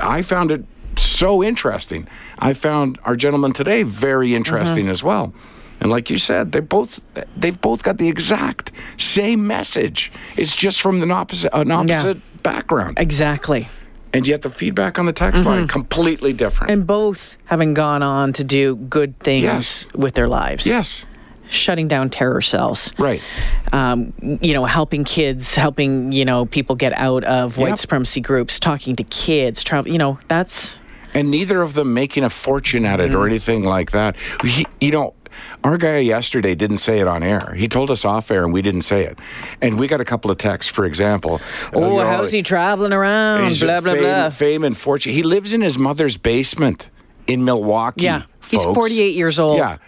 I 0.00 0.22
found 0.22 0.50
it 0.50 0.64
so 0.98 1.42
interesting. 1.42 2.08
I 2.38 2.54
found 2.54 2.98
our 3.04 3.16
gentleman 3.16 3.52
today 3.52 3.82
very 3.82 4.34
interesting 4.34 4.84
mm-hmm. 4.84 4.90
as 4.90 5.02
well. 5.02 5.32
And 5.80 5.90
like 5.90 6.10
you 6.10 6.16
said, 6.16 6.52
they 6.52 6.60
both 6.60 7.00
they've 7.36 7.60
both 7.60 7.82
got 7.82 7.98
the 7.98 8.08
exact 8.08 8.72
same 8.96 9.46
message. 9.46 10.10
It's 10.36 10.56
just 10.56 10.80
from 10.80 11.02
an 11.02 11.10
opposite 11.10 11.50
an 11.52 11.70
opposite 11.70 12.18
background, 12.42 12.98
Exactly. 12.98 13.68
And 14.16 14.26
yet 14.26 14.42
the 14.42 14.50
feedback 14.50 14.98
on 14.98 15.06
the 15.06 15.12
text 15.12 15.44
line 15.44 15.68
completely 15.68 16.32
different. 16.32 16.70
And 16.72 16.86
both 16.86 17.36
having 17.44 17.74
gone 17.74 18.02
on 18.02 18.32
to 18.34 18.44
do 18.44 18.76
good 18.76 19.18
things 19.20 19.44
Yes. 19.44 19.86
with 19.94 20.14
their 20.14 20.28
lives. 20.28 20.66
yes, 20.66 21.04
shutting 21.48 21.86
down 21.88 22.10
terror 22.10 22.40
cells. 22.40 22.92
Right. 22.98 23.20
Um, 23.72 24.12
you 24.40 24.52
know, 24.52 24.64
helping 24.64 25.04
kids, 25.04 25.54
helping, 25.54 26.10
you 26.12 26.24
know, 26.24 26.46
people 26.46 26.74
get 26.76 26.92
out 26.94 27.24
of 27.24 27.56
white 27.56 27.68
Yep. 27.70 27.78
supremacy 27.78 28.20
groups, 28.20 28.58
talking 28.58 28.96
to 28.96 29.04
kids, 29.04 29.62
travel, 29.62 29.90
you 29.92 29.98
know, 29.98 30.18
that's 30.28 30.80
and 31.14 31.30
neither 31.30 31.62
of 31.62 31.72
them 31.74 31.94
making 31.94 32.24
a 32.24 32.28
fortune 32.30 32.84
at 32.84 33.00
it 33.00 33.12
Mm. 33.12 33.14
or 33.14 33.26
anything 33.26 33.64
like 33.64 33.92
that. 33.92 34.16
He, 34.44 34.66
you 34.82 34.90
know, 34.90 35.14
our 35.66 35.76
guy 35.76 35.98
yesterday 35.98 36.54
didn't 36.54 36.78
say 36.78 37.00
it 37.00 37.08
on 37.08 37.22
air. 37.22 37.52
He 37.56 37.68
told 37.68 37.90
us 37.90 38.04
off 38.04 38.30
air, 38.30 38.44
and 38.44 38.52
we 38.52 38.62
didn't 38.62 38.82
say 38.82 39.04
it. 39.04 39.18
And 39.60 39.78
we 39.78 39.88
got 39.88 40.00
a 40.00 40.04
couple 40.04 40.30
of 40.30 40.38
texts, 40.38 40.70
for 40.70 40.84
example. 40.84 41.40
Oh, 41.72 41.80
know, 41.80 42.06
how's 42.06 42.30
he 42.32 42.42
traveling 42.42 42.92
around? 42.92 43.58
Blah, 43.58 43.80
blah, 43.80 43.92
fame, 43.92 44.02
blah. 44.02 44.28
Fame 44.30 44.64
and 44.64 44.76
fortune. 44.76 45.12
He 45.12 45.22
lives 45.22 45.52
in 45.52 45.60
his 45.60 45.78
mother's 45.78 46.16
basement 46.16 46.88
in 47.26 47.44
Milwaukee. 47.44 48.04
Yeah. 48.04 48.22
He's 48.48 48.62
48 48.62 49.14
years 49.14 49.38
old. 49.40 49.58
Yeah. 49.58 49.78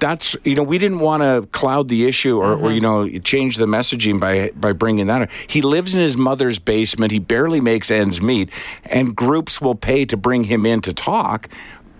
That's 0.00 0.36
you 0.44 0.54
know 0.56 0.64
we 0.64 0.78
didn't 0.78 0.98
want 0.98 1.22
to 1.22 1.48
cloud 1.52 1.88
the 1.88 2.06
issue 2.06 2.36
or, 2.38 2.56
Mm-hmm. 2.56 2.64
or 2.64 2.70
you 2.72 2.80
know 2.80 3.08
change 3.20 3.56
the 3.56 3.64
messaging 3.66 4.20
by 4.20 4.50
by 4.54 4.72
bringing 4.72 5.06
that 5.06 5.22
up. 5.22 5.30
He 5.46 5.62
lives 5.62 5.94
in 5.94 6.00
his 6.00 6.16
mother's 6.16 6.58
basement. 6.58 7.10
He 7.12 7.20
barely 7.20 7.60
makes 7.60 7.90
ends 7.90 8.20
meet, 8.20 8.50
and 8.84 9.14
groups 9.16 9.60
will 9.60 9.76
pay 9.76 10.04
to 10.06 10.16
bring 10.16 10.44
him 10.44 10.66
in 10.66 10.80
to 10.82 10.92
talk. 10.92 11.48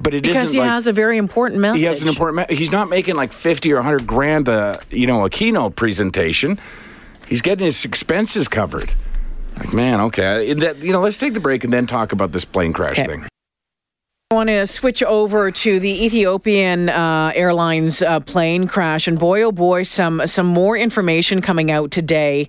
But 0.00 0.12
it 0.14 0.22
Because 0.22 0.52
he 0.52 0.58
like 0.58 0.68
has 0.68 0.86
a 0.86 0.92
very 0.92 1.16
important 1.18 1.60
message. 1.60 1.80
he 1.80 1.86
has 1.86 2.02
an 2.02 2.08
important. 2.08 2.50
Me- 2.50 2.56
he's 2.56 2.72
not 2.72 2.88
making 2.88 3.14
like 3.14 3.32
fifty 3.32 3.72
or 3.72 3.80
hundred 3.82 4.06
grand 4.06 4.48
a 4.48 4.80
you 4.90 5.06
know 5.06 5.24
a 5.24 5.30
keynote 5.30 5.76
presentation. 5.76 6.58
He's 7.26 7.40
getting 7.42 7.64
his 7.64 7.84
expenses 7.84 8.48
covered. 8.48 8.92
Like 9.56 9.72
man, 9.72 10.00
okay, 10.02 10.52
that, 10.54 10.78
you 10.82 10.92
know, 10.92 11.00
let's 11.00 11.16
take 11.16 11.32
the 11.32 11.40
break 11.40 11.62
and 11.64 11.72
then 11.72 11.86
talk 11.86 12.10
about 12.12 12.32
this 12.32 12.44
plane 12.44 12.72
crash 12.72 12.98
Okay. 12.98 13.06
thing. 13.06 13.26
I 14.30 14.36
want 14.36 14.48
to 14.48 14.66
switch 14.66 15.02
over 15.02 15.50
to 15.52 15.78
the 15.78 16.04
Ethiopian 16.06 16.88
uh, 16.88 17.30
Airlines 17.36 18.00
uh, 18.00 18.18
plane 18.20 18.66
crash, 18.66 19.06
and 19.06 19.16
boy, 19.18 19.42
oh 19.42 19.52
boy, 19.52 19.82
some 19.82 20.26
some 20.26 20.46
more 20.46 20.76
information 20.78 21.42
coming 21.42 21.70
out 21.70 21.90
today. 21.90 22.48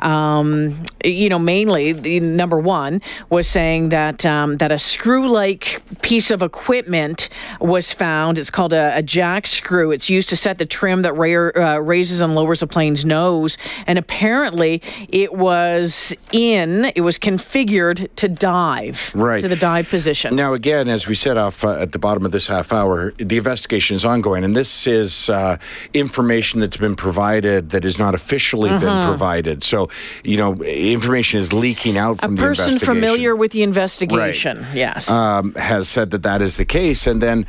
Um, 0.00 0.84
you 1.02 1.30
know, 1.30 1.38
mainly 1.38 1.92
the 1.92 2.20
number 2.20 2.58
one 2.60 3.00
was 3.30 3.48
saying 3.48 3.88
that 3.88 4.24
um, 4.26 4.58
that 4.58 4.70
a 4.70 4.76
screw-like 4.78 5.82
piece 6.02 6.30
of 6.30 6.42
equipment 6.42 7.30
was 7.58 7.92
found. 7.92 8.38
It's 8.38 8.50
called 8.50 8.74
a, 8.74 8.96
a 8.98 9.02
jack 9.02 9.46
screw. 9.48 9.90
It's 9.92 10.10
used 10.10 10.28
to 10.28 10.36
set 10.36 10.58
the 10.58 10.66
trim 10.66 11.02
that 11.02 11.14
ra- 11.14 11.50
uh, 11.56 11.78
raises 11.78 12.20
and 12.20 12.34
lowers 12.36 12.62
a 12.62 12.66
plane's 12.68 13.04
nose, 13.06 13.56
and 13.88 13.98
apparently 13.98 14.82
it 15.08 15.32
was 15.34 16.14
in. 16.32 16.92
It 16.94 17.00
was 17.00 17.18
configured 17.18 18.14
to 18.16 18.28
dive 18.28 19.10
Right. 19.16 19.40
to 19.40 19.48
the 19.48 19.56
dive 19.56 19.88
position. 19.88 20.36
Now, 20.36 20.52
again, 20.52 20.88
as 20.88 21.08
we 21.08 21.14
said 21.24 21.38
off 21.38 21.64
uh, 21.64 21.72
at 21.72 21.92
the 21.92 21.98
bottom 21.98 22.26
of 22.26 22.32
this 22.32 22.46
half 22.46 22.70
hour, 22.70 23.12
the 23.16 23.38
investigation 23.38 23.96
is 23.96 24.04
ongoing, 24.04 24.44
and 24.44 24.54
this 24.54 24.86
is 24.86 25.30
uh, 25.30 25.56
information 25.94 26.60
that's 26.60 26.76
been 26.76 26.94
provided 26.94 27.70
that 27.70 27.82
has 27.82 27.98
not 27.98 28.14
officially 28.14 28.68
been 28.68 29.06
provided. 29.08 29.62
So, 29.62 29.88
you 30.22 30.36
know, 30.36 30.52
information 30.62 31.40
is 31.40 31.52
leaking 31.52 31.96
out 31.96 32.18
a 32.18 32.26
from 32.26 32.36
the 32.36 32.42
person 32.42 32.78
familiar 32.78 33.34
with 33.34 33.52
the 33.52 33.62
investigation. 33.62 34.66
Yes. 34.74 35.10
um, 35.10 35.54
has 35.54 35.88
said 35.88 36.10
that 36.10 36.22
that 36.24 36.42
is 36.42 36.56
the 36.56 36.66
case. 36.66 37.06
And 37.06 37.22
then 37.22 37.46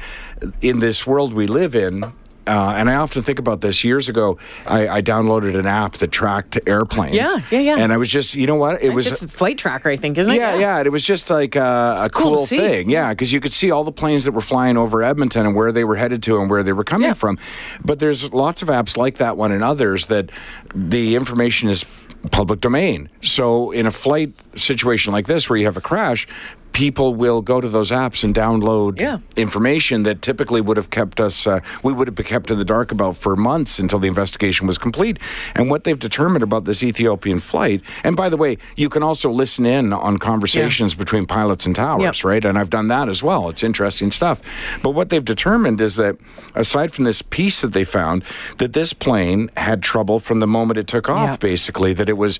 in 0.62 0.80
this 0.80 1.06
world 1.06 1.34
we 1.34 1.48
live 1.48 1.76
in, 1.76 2.14
uh, 2.48 2.74
and 2.78 2.90
I 2.90 2.96
often 2.96 3.24
think 3.24 3.40
about 3.40 3.62
this. 3.62 3.84
Years 3.84 4.10
ago, 4.10 4.38
I, 4.66 4.88
I 4.88 5.02
downloaded 5.02 5.58
an 5.58 5.66
app 5.66 5.94
that 5.98 6.12
tracked 6.12 6.60
airplanes. 6.68 7.16
Yeah, 7.16 7.38
yeah, 7.52 7.60
yeah. 7.60 7.78
And 7.78 7.92
I 7.94 7.98
was 7.98 8.10
just, 8.10 8.36
you 8.36 8.48
know 8.48 8.56
what? 8.56 8.76
It 8.82 8.88
it's 8.88 8.96
was 8.96 9.06
just 9.06 9.24
a 9.24 9.28
flight 9.28 9.58
tracker, 9.58 9.90
I 9.90 9.98
think, 9.98 10.18
isn't 10.18 10.32
it? 10.32 10.38
yeah, 10.38 10.58
yeah. 10.58 10.78
and 10.80 10.88
It 10.88 10.92
was 10.92 11.04
just 11.06 11.30
like 11.30 11.56
a, 11.56 12.04
a 12.06 12.10
cool 12.12 12.36
cool, 12.36 12.46
thing. 12.46 12.90
Yeah, 12.90 13.10
because 13.14 13.32
you 13.34 13.40
could 13.40 13.54
see 13.54 13.72
all 13.72 13.84
the 13.84 13.92
planes 13.92 14.24
that 14.26 14.32
were 14.34 14.42
flying 14.42 14.78
over 14.78 15.04
Edmonton 15.04 15.46
and 15.46 15.56
where 15.56 15.72
they 15.72 15.84
were 15.84 15.96
headed 15.96 16.22
to 16.24 16.40
and 16.40 16.50
where 16.50 16.64
they 16.64 16.74
were 16.74 16.84
coming 16.84 17.08
Yeah. 17.08 17.14
from. 17.14 17.38
But 17.84 18.00
there's 18.00 18.34
lots 18.34 18.62
of 18.62 18.68
apps 18.70 18.98
like 18.98 19.18
that 19.18 19.38
one 19.38 19.52
and 19.52 19.64
others 19.64 20.06
that 20.08 20.30
the 20.74 21.16
information 21.16 21.70
is 21.70 21.86
public 22.32 22.60
domain. 22.60 23.10
So 23.22 23.72
in 23.72 23.86
a 23.86 23.92
flight 23.92 24.34
situation 24.56 25.14
like 25.14 25.28
this 25.28 25.50
where 25.50 25.58
you 25.58 25.66
have 25.66 25.78
a 25.78 25.82
crash, 25.82 26.28
people 26.76 27.16
will 27.16 27.42
go 27.42 27.62
to 27.62 27.70
those 27.70 27.90
apps 27.90 28.26
and 28.26 28.36
download 28.36 29.00
Yeah. 29.00 29.20
information 29.38 30.04
that 30.04 30.22
typically 30.22 30.60
would 30.60 30.76
have 30.76 30.90
kept 30.90 31.22
us 31.22 31.48
uh, 31.48 31.62
we 31.84 31.94
would 31.94 32.06
have 32.10 32.16
been 32.16 32.26
kept 32.26 32.52
in 32.52 32.58
the 32.58 32.66
dark 32.66 32.92
about 32.92 33.16
for 33.16 33.38
months 33.38 33.80
until 33.80 33.98
the 33.98 34.10
investigation 34.10 34.68
was 34.68 34.78
complete 34.78 35.18
and 35.56 35.70
what 35.70 35.86
they've 35.86 35.98
determined 35.98 36.44
about 36.44 36.66
this 36.66 36.84
ethiopian 36.84 37.40
flight 37.40 37.82
and 38.04 38.18
by 38.18 38.28
the 38.28 38.36
way 38.36 38.58
you 38.76 38.90
can 38.90 39.04
also 39.04 39.32
listen 39.32 39.66
in 39.66 39.94
on 39.94 40.18
conversations 40.18 40.96
between 40.96 41.26
pilots 41.26 41.66
and 41.66 41.78
towers 41.78 42.04
Yep. 42.20 42.24
right 42.26 42.44
and 42.44 42.60
i've 42.60 42.70
done 42.70 42.90
that 42.90 43.08
as 43.08 43.24
well 43.24 43.48
it's 43.48 43.64
interesting 43.64 44.12
stuff 44.12 44.42
but 44.84 44.90
what 44.92 45.08
they've 45.10 45.24
determined 45.24 45.80
is 45.80 45.96
that 45.96 46.18
aside 46.56 46.92
from 46.92 47.06
this 47.06 47.22
piece 47.22 47.62
that 47.62 47.72
they 47.72 47.86
found 47.86 48.22
that 48.58 48.74
this 48.74 48.92
plane 48.92 49.50
had 49.56 49.82
trouble 49.82 50.20
from 50.20 50.42
the 50.42 50.48
moment 50.48 50.78
it 50.78 50.88
took 50.88 51.08
off 51.08 51.30
Yep. 51.30 51.40
basically 51.40 51.94
that 51.94 52.10
it 52.10 52.18
was 52.18 52.38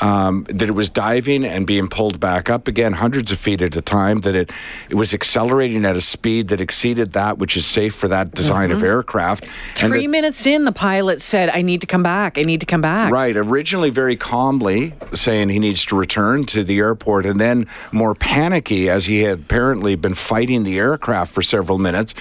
um, 0.00 0.44
that 0.48 0.68
it 0.68 0.74
was 0.74 0.90
diving 0.90 1.44
and 1.44 1.68
being 1.68 1.86
pulled 1.88 2.18
back 2.18 2.50
up 2.50 2.66
again 2.66 2.94
hundreds 2.94 3.30
of 3.30 3.38
feet 3.38 3.62
at 3.62 3.75
a 3.76 3.82
time 3.82 4.18
that 4.18 4.34
it 4.34 4.50
it 4.90 4.94
was 4.94 5.12
accelerating 5.14 5.84
at 5.84 5.96
a 5.96 6.00
speed 6.00 6.48
that 6.48 6.60
exceeded 6.60 7.12
that 7.12 7.38
which 7.38 7.56
is 7.56 7.66
safe 7.66 7.94
for 7.94 8.08
that 8.08 8.32
design 8.32 8.70
of 8.72 8.82
aircraft 8.82 9.44
and 9.44 9.50
Mm-hmm. 9.76 9.88
Three 9.88 10.06
that- 10.06 10.10
minutes 10.10 10.46
in, 10.46 10.64
the 10.64 10.72
pilot 10.72 11.20
said, 11.20 11.48
I 11.50 11.62
need 11.62 11.80
to 11.82 11.86
come 11.86 12.02
back. 12.02 12.38
I 12.38 12.42
need 12.42 12.60
to 12.60 12.66
come 12.66 12.80
back. 12.80 13.12
Right. 13.12 13.36
Originally, 13.36 13.90
very 13.90 14.16
calmly 14.16 14.94
saying 15.12 15.48
he 15.50 15.58
needs 15.58 15.84
to 15.86 15.96
return 15.96 16.44
to 16.46 16.64
the 16.64 16.78
airport, 16.78 17.26
and 17.26 17.40
then 17.40 17.66
more 17.92 18.14
panicky 18.14 18.88
as 18.90 19.06
he 19.06 19.20
had 19.22 19.40
apparently 19.40 19.94
been 19.94 20.14
fighting 20.14 20.64
the 20.64 20.78
aircraft 20.78 21.32
for 21.32 21.42
several 21.42 21.78
minutes. 21.78 22.14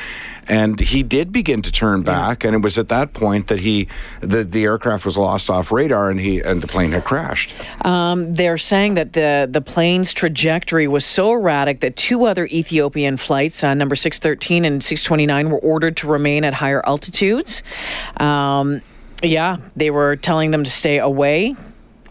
And 0.47 0.79
he 0.79 1.03
did 1.03 1.31
begin 1.31 1.61
to 1.63 1.71
turn 1.71 2.03
back, 2.03 2.43
and 2.43 2.53
it 2.55 2.59
was 2.59 2.77
at 2.77 2.89
that 2.89 3.13
point 3.13 3.47
that 3.47 3.59
he, 3.59 3.87
the, 4.21 4.43
the 4.43 4.63
aircraft 4.63 5.05
was 5.05 5.17
lost 5.17 5.49
off 5.49 5.71
radar, 5.71 6.09
and 6.09 6.19
he 6.19 6.39
and 6.39 6.61
the 6.61 6.67
plane 6.67 6.91
had 6.91 7.03
crashed. 7.03 7.55
Um, 7.81 8.33
they're 8.33 8.57
saying 8.57 8.93
that 8.95 9.13
the, 9.13 9.47
the 9.49 9.61
plane's 9.61 10.13
trajectory 10.13 10.87
was 10.87 11.05
so 11.05 11.31
erratic 11.33 11.79
that 11.79 11.95
two 11.95 12.25
other 12.25 12.45
Ethiopian 12.45 13.17
flights, 13.17 13.63
uh, 13.63 13.73
number 13.73 13.95
613 13.95 14.65
and 14.65 14.83
629, 14.83 15.49
were 15.49 15.59
ordered 15.59 15.97
to 15.97 16.07
remain 16.07 16.43
at 16.43 16.53
higher 16.53 16.85
altitudes. 16.85 17.63
Um, 18.17 18.81
yeah, 19.23 19.57
they 19.75 19.89
were 19.89 20.15
telling 20.15 20.51
them 20.51 20.63
to 20.63 20.69
stay 20.69 20.99
away. 20.99 21.55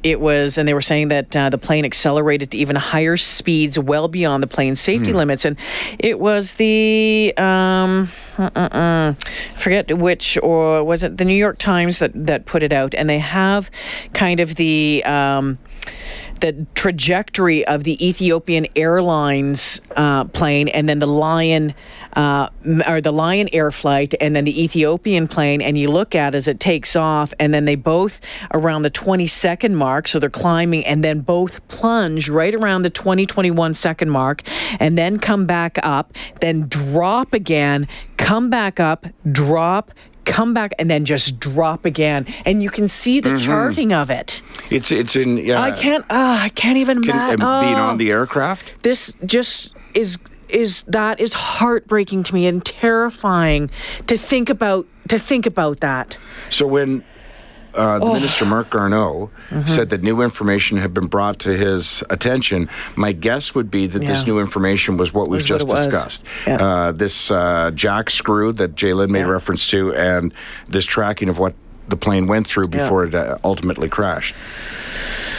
It 0.02 0.20
was, 0.20 0.58
and 0.58 0.68
they 0.68 0.74
were 0.74 0.82
saying 0.82 1.08
that 1.08 1.34
uh, 1.34 1.48
the 1.48 1.56
plane 1.56 1.86
accelerated 1.86 2.50
to 2.50 2.58
even 2.58 2.76
higher 2.76 3.16
speeds, 3.16 3.78
well 3.78 4.06
beyond 4.06 4.42
the 4.42 4.46
plane's 4.46 4.78
safety 4.78 5.14
limits. 5.14 5.46
And 5.46 5.56
it 5.98 6.20
was 6.20 6.54
the, 6.54 7.32
um, 7.38 8.10
uh-uh-uh, 8.38 9.14
forget 9.56 9.96
which, 9.98 10.38
or 10.42 10.84
was 10.84 11.02
it 11.02 11.18
the 11.18 11.24
New 11.24 11.36
York 11.36 11.58
Times 11.58 11.98
that, 11.98 12.12
that 12.14 12.46
put 12.46 12.62
it 12.62 12.72
out? 12.72 12.94
And 12.94 13.08
they 13.08 13.18
have 13.18 13.70
kind 14.12 14.40
of 14.40 14.56
the, 14.56 15.02
um, 15.04 15.58
the 16.44 16.66
trajectory 16.74 17.66
of 17.66 17.84
the 17.84 18.06
Ethiopian 18.06 18.66
Airlines 18.76 19.80
uh, 19.96 20.24
plane, 20.26 20.68
and 20.68 20.86
then 20.86 20.98
the 20.98 21.06
Lion 21.06 21.72
uh, 22.16 22.50
or 22.86 23.00
the 23.00 23.12
Lion 23.12 23.48
Air 23.54 23.70
flight, 23.70 24.12
and 24.20 24.36
then 24.36 24.44
the 24.44 24.62
Ethiopian 24.62 25.26
plane, 25.26 25.62
and 25.62 25.78
you 25.78 25.90
look 25.90 26.14
at 26.14 26.34
as 26.34 26.46
it 26.46 26.60
takes 26.60 26.96
off, 26.96 27.32
and 27.40 27.54
then 27.54 27.64
they 27.64 27.76
both 27.76 28.20
around 28.52 28.82
the 28.82 28.90
20 28.90 29.26
second 29.26 29.76
mark, 29.76 30.06
so 30.06 30.18
they're 30.18 30.28
climbing, 30.28 30.84
and 30.84 31.02
then 31.02 31.20
both 31.20 31.66
plunge 31.68 32.28
right 32.28 32.54
around 32.54 32.82
the 32.82 32.90
20 32.90 33.24
21 33.24 33.72
second 33.72 34.10
mark, 34.10 34.42
and 34.78 34.98
then 34.98 35.18
come 35.18 35.46
back 35.46 35.78
up, 35.82 36.12
then 36.42 36.68
drop 36.68 37.32
again, 37.32 37.88
come 38.18 38.50
back 38.50 38.78
up, 38.78 39.06
drop. 39.32 39.92
Come 40.24 40.54
back 40.54 40.72
and 40.78 40.90
then 40.90 41.04
just 41.04 41.38
drop 41.38 41.84
again, 41.84 42.26
and 42.44 42.62
you 42.62 42.70
can 42.70 42.88
see 42.88 43.20
the 43.20 43.38
charting 43.38 43.92
of 43.92 44.10
it. 44.10 44.42
It's 44.70 44.90
it's 44.90 45.16
in 45.16 45.38
yeah. 45.38 45.60
I 45.60 45.70
can't. 45.72 46.04
Uh, 46.04 46.38
I 46.42 46.48
can't 46.50 46.78
even. 46.78 47.02
Can, 47.02 47.16
ma- 47.16 47.30
and 47.30 47.38
being 47.66 47.78
on 47.78 47.98
the 47.98 48.10
aircraft. 48.10 48.76
This 48.82 49.12
just 49.24 49.70
is 49.94 50.18
is 50.48 50.82
that 50.84 51.20
is 51.20 51.32
heartbreaking 51.32 52.22
to 52.24 52.34
me 52.34 52.46
and 52.46 52.64
terrifying 52.64 53.70
to 54.06 54.16
think 54.16 54.50
about. 54.50 54.86
To 55.08 55.18
think 55.18 55.44
about 55.44 55.80
that. 55.80 56.16
So 56.48 56.66
when 56.66 57.04
uh, 57.76 57.98
Oh. 58.02 58.08
the 58.08 58.14
minister 58.14 58.44
Marc 58.44 58.70
Garneau 58.70 59.30
Mm-hmm. 59.50 59.66
said 59.66 59.90
that 59.90 60.02
new 60.02 60.22
information 60.22 60.78
had 60.78 60.92
been 60.94 61.06
brought 61.06 61.38
to 61.40 61.56
his 61.56 62.02
attention, 62.10 62.68
my 62.96 63.12
guess 63.12 63.54
would 63.54 63.70
be 63.70 63.86
that 63.86 64.00
this 64.00 64.26
new 64.26 64.40
information 64.40 64.96
was 64.96 65.12
what 65.12 65.28
we've 65.28 65.42
Was 65.42 65.50
what 65.50 65.58
just 65.60 65.68
it 65.68 65.90
discussed. 65.90 66.24
Yeah. 66.46 66.56
Uh, 66.56 66.92
this 66.92 67.30
uh, 67.30 67.70
jack 67.74 68.10
screw 68.10 68.52
that 68.54 68.74
J'lyn 68.74 69.10
made 69.10 69.20
Yeah. 69.20 69.26
reference 69.32 69.66
to, 69.68 69.94
and 69.94 70.32
this 70.68 70.84
tracking 70.86 71.28
of 71.28 71.38
what 71.38 71.54
the 71.88 71.96
plane 71.96 72.26
went 72.26 72.46
through 72.46 72.64
Yeah. 72.72 72.78
before 72.82 73.04
it 73.04 73.14
uh, 73.14 73.36
ultimately 73.44 73.88
crashed. 73.88 74.34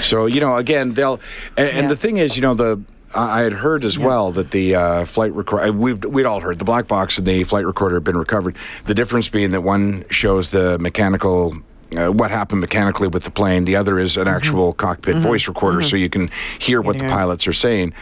So 0.03 0.25
you 0.27 0.39
know, 0.39 0.55
again, 0.57 0.93
they'll. 0.93 1.19
And, 1.57 1.69
and 1.69 1.89
the 1.89 1.95
thing 1.95 2.17
is, 2.17 2.35
you 2.35 2.41
know, 2.41 2.53
the 2.53 2.79
I 3.17 3.39
had 3.41 3.53
heard 3.53 3.85
as 3.85 3.97
well 3.97 4.31
that 4.31 4.51
the 4.51 4.75
uh, 4.75 5.05
flight 5.05 5.33
recorder. 5.33 5.71
We'd, 5.71 6.03
we'd 6.05 6.25
all 6.25 6.41
heard 6.41 6.59
the 6.59 6.65
black 6.65 6.87
box 6.87 7.17
and 7.17 7.25
the 7.25 7.43
flight 7.43 7.65
recorder 7.65 7.95
had 7.95 8.03
been 8.03 8.17
recovered. 8.17 8.55
The 8.85 8.93
difference 8.93 9.29
being 9.29 9.51
that 9.51 9.61
one 9.61 10.03
shows 10.09 10.49
the 10.49 10.77
mechanical. 10.79 11.55
Uh, 11.95 12.11
what 12.11 12.31
happened 12.31 12.61
mechanically 12.61 13.07
with 13.07 13.23
the 13.23 13.31
plane? 13.31 13.65
The 13.65 13.75
other 13.75 13.99
is 13.99 14.17
an 14.17 14.27
actual 14.27 14.73
cockpit 14.73 15.17
voice 15.17 15.47
recorder, 15.47 15.81
so 15.81 15.95
you 15.95 16.09
can 16.09 16.29
hear 16.59 16.81
what 16.81 16.97
the 16.97 17.05
Yeah. 17.05 17.11
pilots 17.15 17.47
are 17.47 17.53
saying. 17.53 17.93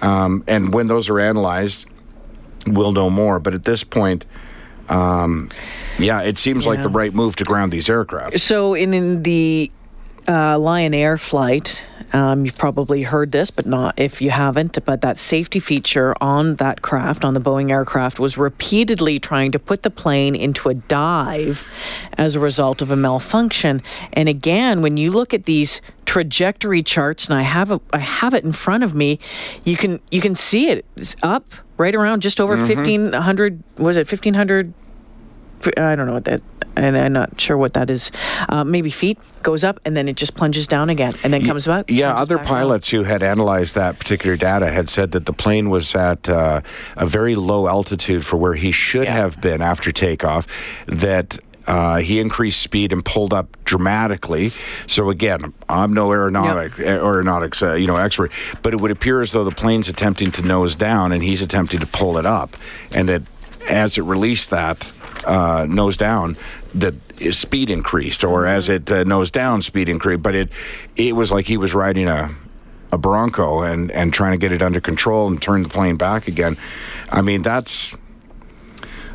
Um, 0.00 0.42
and 0.46 0.72
when 0.72 0.86
those 0.88 1.08
are 1.10 1.18
analyzed, 1.20 1.86
we'll 2.66 2.92
know 2.92 3.10
more. 3.10 3.38
But 3.38 3.54
at 3.54 3.64
this 3.64 3.84
point, 3.84 4.24
Um, 4.88 5.48
yeah, 5.98 6.22
it 6.22 6.38
seems 6.38 6.64
like 6.64 6.80
the 6.80 6.88
right 6.88 7.12
move 7.12 7.34
to 7.36 7.44
ground 7.44 7.72
these 7.72 7.88
aircraft. 7.90 8.38
So 8.38 8.74
in, 8.74 8.94
in 8.94 9.24
the 9.24 9.68
uh, 10.28 10.58
Lion 10.60 10.94
Air 10.94 11.18
flight, 11.18 11.84
um, 12.16 12.46
you've 12.46 12.56
probably 12.56 13.02
heard 13.02 13.30
this, 13.30 13.50
but 13.50 13.66
not 13.66 13.94
if 13.98 14.22
you 14.22 14.30
haven't. 14.30 14.82
But 14.86 15.02
that 15.02 15.18
safety 15.18 15.60
feature 15.60 16.14
on 16.20 16.56
that 16.56 16.80
craft, 16.80 17.26
on 17.26 17.34
the 17.34 17.40
Boeing 17.40 17.70
aircraft, 17.70 18.18
was 18.18 18.38
repeatedly 18.38 19.20
trying 19.20 19.52
to 19.52 19.58
put 19.58 19.82
the 19.82 19.90
plane 19.90 20.34
into 20.34 20.70
a 20.70 20.74
dive 20.74 21.66
as 22.16 22.34
a 22.34 22.40
result 22.40 22.80
of 22.80 22.90
a 22.90 22.96
malfunction. 22.96 23.82
And 24.14 24.30
again, 24.30 24.80
when 24.80 24.96
you 24.96 25.10
look 25.10 25.34
at 25.34 25.44
these 25.44 25.82
trajectory 26.06 26.82
charts, 26.82 27.26
and 27.26 27.34
I 27.34 27.42
have 27.42 27.70
a, 27.70 27.80
I 27.92 27.98
have 27.98 28.32
it 28.32 28.44
in 28.44 28.52
front 28.52 28.82
of 28.82 28.94
me, 28.94 29.18
you 29.64 29.76
can 29.76 30.00
you 30.10 30.22
can 30.22 30.34
see 30.34 30.70
it 30.70 30.86
it's 30.96 31.16
up 31.22 31.52
right 31.76 31.94
around 31.94 32.22
just 32.22 32.40
over 32.40 32.56
fifteen 32.66 33.12
hundred. 33.12 33.62
Was 33.76 33.98
it 33.98 34.08
fifteen 34.08 34.34
hundred? 34.34 34.72
I 35.76 35.96
don't 35.96 36.06
know 36.06 36.14
what 36.14 36.24
that, 36.26 36.42
and 36.76 36.96
I'm 36.96 37.12
not 37.12 37.40
sure 37.40 37.56
what 37.56 37.72
that 37.74 37.90
is. 37.90 38.12
Uh, 38.48 38.62
maybe 38.64 38.90
feet 38.90 39.18
goes 39.42 39.62
up 39.64 39.78
and 39.84 39.96
then 39.96 40.08
it 40.08 40.16
just 40.16 40.34
plunges 40.34 40.66
down 40.66 40.90
again 40.90 41.14
and 41.22 41.32
then 41.32 41.44
comes 41.44 41.66
back. 41.66 41.86
Yeah, 41.88 42.14
other 42.14 42.36
down. 42.36 42.44
pilots 42.44 42.88
who 42.90 43.04
had 43.04 43.22
analyzed 43.22 43.74
that 43.76 43.98
particular 43.98 44.36
data 44.36 44.68
had 44.70 44.88
said 44.88 45.12
that 45.12 45.24
the 45.26 45.32
plane 45.32 45.70
was 45.70 45.94
at 45.94 46.28
uh, 46.28 46.60
a 46.96 47.06
very 47.06 47.34
low 47.36 47.68
altitude 47.68 48.24
for 48.24 48.36
where 48.36 48.54
he 48.54 48.70
should 48.72 49.04
Yeah. 49.04 49.12
have 49.12 49.40
been 49.40 49.62
after 49.62 49.92
takeoff. 49.92 50.46
That 50.86 51.38
uh, 51.66 51.96
he 51.96 52.20
increased 52.20 52.60
speed 52.62 52.92
and 52.92 53.04
pulled 53.04 53.32
up 53.32 53.56
dramatically. 53.64 54.52
So 54.86 55.10
again, 55.10 55.52
I'm 55.68 55.92
no 55.94 56.12
aeronautic 56.12 56.78
aeronautics 56.78 57.62
uh, 57.62 57.74
you 57.74 57.86
know 57.86 57.96
expert, 57.96 58.30
but 58.62 58.72
it 58.72 58.80
would 58.80 58.90
appear 58.92 59.20
as 59.20 59.32
though 59.32 59.44
the 59.44 59.50
plane's 59.52 59.88
attempting 59.88 60.30
to 60.32 60.42
nose 60.42 60.74
down 60.76 61.12
and 61.12 61.22
he's 61.22 61.42
attempting 61.42 61.80
to 61.80 61.86
pull 61.86 62.18
it 62.18 62.26
up, 62.26 62.56
and 62.92 63.08
that 63.08 63.22
as 63.68 63.98
it 63.98 64.02
released 64.02 64.50
that 64.50 64.92
uh, 65.26 65.66
nose 65.68 65.96
down, 65.96 66.36
the 66.74 66.96
speed 67.30 67.70
increased, 67.70 68.24
or 68.24 68.46
as 68.46 68.68
it 68.68 68.90
uh, 68.90 69.04
nose 69.04 69.30
down, 69.30 69.62
speed 69.62 69.88
increased. 69.88 70.22
But 70.22 70.34
it 70.34 70.48
it 70.96 71.14
was 71.14 71.30
like 71.30 71.46
he 71.46 71.56
was 71.56 71.74
riding 71.74 72.08
a 72.08 72.34
a 72.92 72.98
Bronco 72.98 73.62
and 73.62 73.90
and 73.90 74.12
trying 74.12 74.32
to 74.32 74.38
get 74.38 74.52
it 74.52 74.62
under 74.62 74.80
control 74.80 75.28
and 75.28 75.40
turn 75.40 75.62
the 75.62 75.68
plane 75.68 75.96
back 75.96 76.28
again. 76.28 76.56
I 77.10 77.22
mean, 77.22 77.42
that's. 77.42 77.94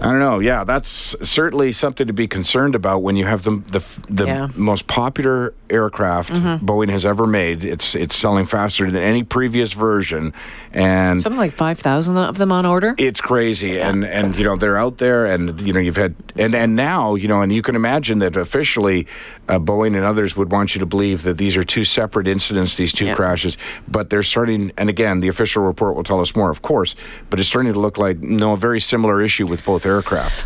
I 0.01 0.05
don't 0.05 0.19
know. 0.19 0.39
Yeah, 0.39 0.63
that's 0.63 1.15
certainly 1.21 1.71
something 1.71 2.07
to 2.07 2.13
be 2.13 2.27
concerned 2.27 2.73
about 2.75 3.03
when 3.03 3.15
you 3.15 3.25
have 3.27 3.43
the 3.43 3.51
the, 3.71 3.81
the 4.09 4.25
Yeah. 4.25 4.47
most 4.55 4.87
popular 4.87 5.53
aircraft 5.69 6.33
Boeing 6.33 6.89
has 6.89 7.05
ever 7.05 7.27
made. 7.27 7.63
It's 7.63 7.93
it's 7.95 8.15
selling 8.15 8.45
faster 8.47 8.89
than 8.89 9.01
any 9.03 9.23
previous 9.23 9.73
version, 9.73 10.33
and 10.73 11.21
Something 11.21 11.39
like 11.39 11.53
5,000 11.53 12.17
of 12.17 12.37
them 12.39 12.51
on 12.51 12.65
order. 12.65 12.95
it's 12.97 13.21
crazy 13.21 13.79
and 13.79 14.03
and 14.03 14.35
you 14.37 14.43
know 14.43 14.55
they're 14.55 14.77
out 14.77 14.97
there 14.97 15.25
and 15.27 15.61
you 15.61 15.71
know 15.71 15.79
you've 15.79 15.97
had 15.97 16.15
and 16.35 16.55
and 16.55 16.75
now 16.75 17.13
you 17.15 17.27
know 17.27 17.41
and 17.41 17.53
you 17.53 17.61
can 17.61 17.75
imagine 17.75 18.19
that 18.19 18.35
officially 18.35 19.05
uh, 19.49 19.59
Boeing 19.59 19.95
and 19.95 20.03
others 20.05 20.35
would 20.35 20.51
want 20.51 20.73
you 20.75 20.79
to 20.79 20.85
believe 20.85 21.23
that 21.23 21.37
these 21.37 21.55
are 21.55 21.63
two 21.63 21.83
separate 21.83 22.27
incidents 22.27 22.75
these 22.75 22.91
two 22.91 23.05
Yeah. 23.05 23.15
crashes 23.15 23.55
but 23.87 24.09
they're 24.09 24.23
starting 24.23 24.71
and 24.77 24.89
again 24.89 25.19
the 25.19 25.27
official 25.27 25.63
report 25.63 25.95
will 25.95 26.03
tell 26.03 26.19
us 26.21 26.35
more 26.35 26.49
of 26.49 26.61
course 26.63 26.95
but 27.29 27.39
it's 27.39 27.47
starting 27.47 27.71
to 27.71 27.79
look 27.79 27.97
like 27.99 28.19
no 28.19 28.53
a 28.53 28.57
very 28.57 28.79
similar 28.81 29.21
issue 29.21 29.45
with 29.45 29.63
both 29.63 29.85
aircraft 29.85 29.90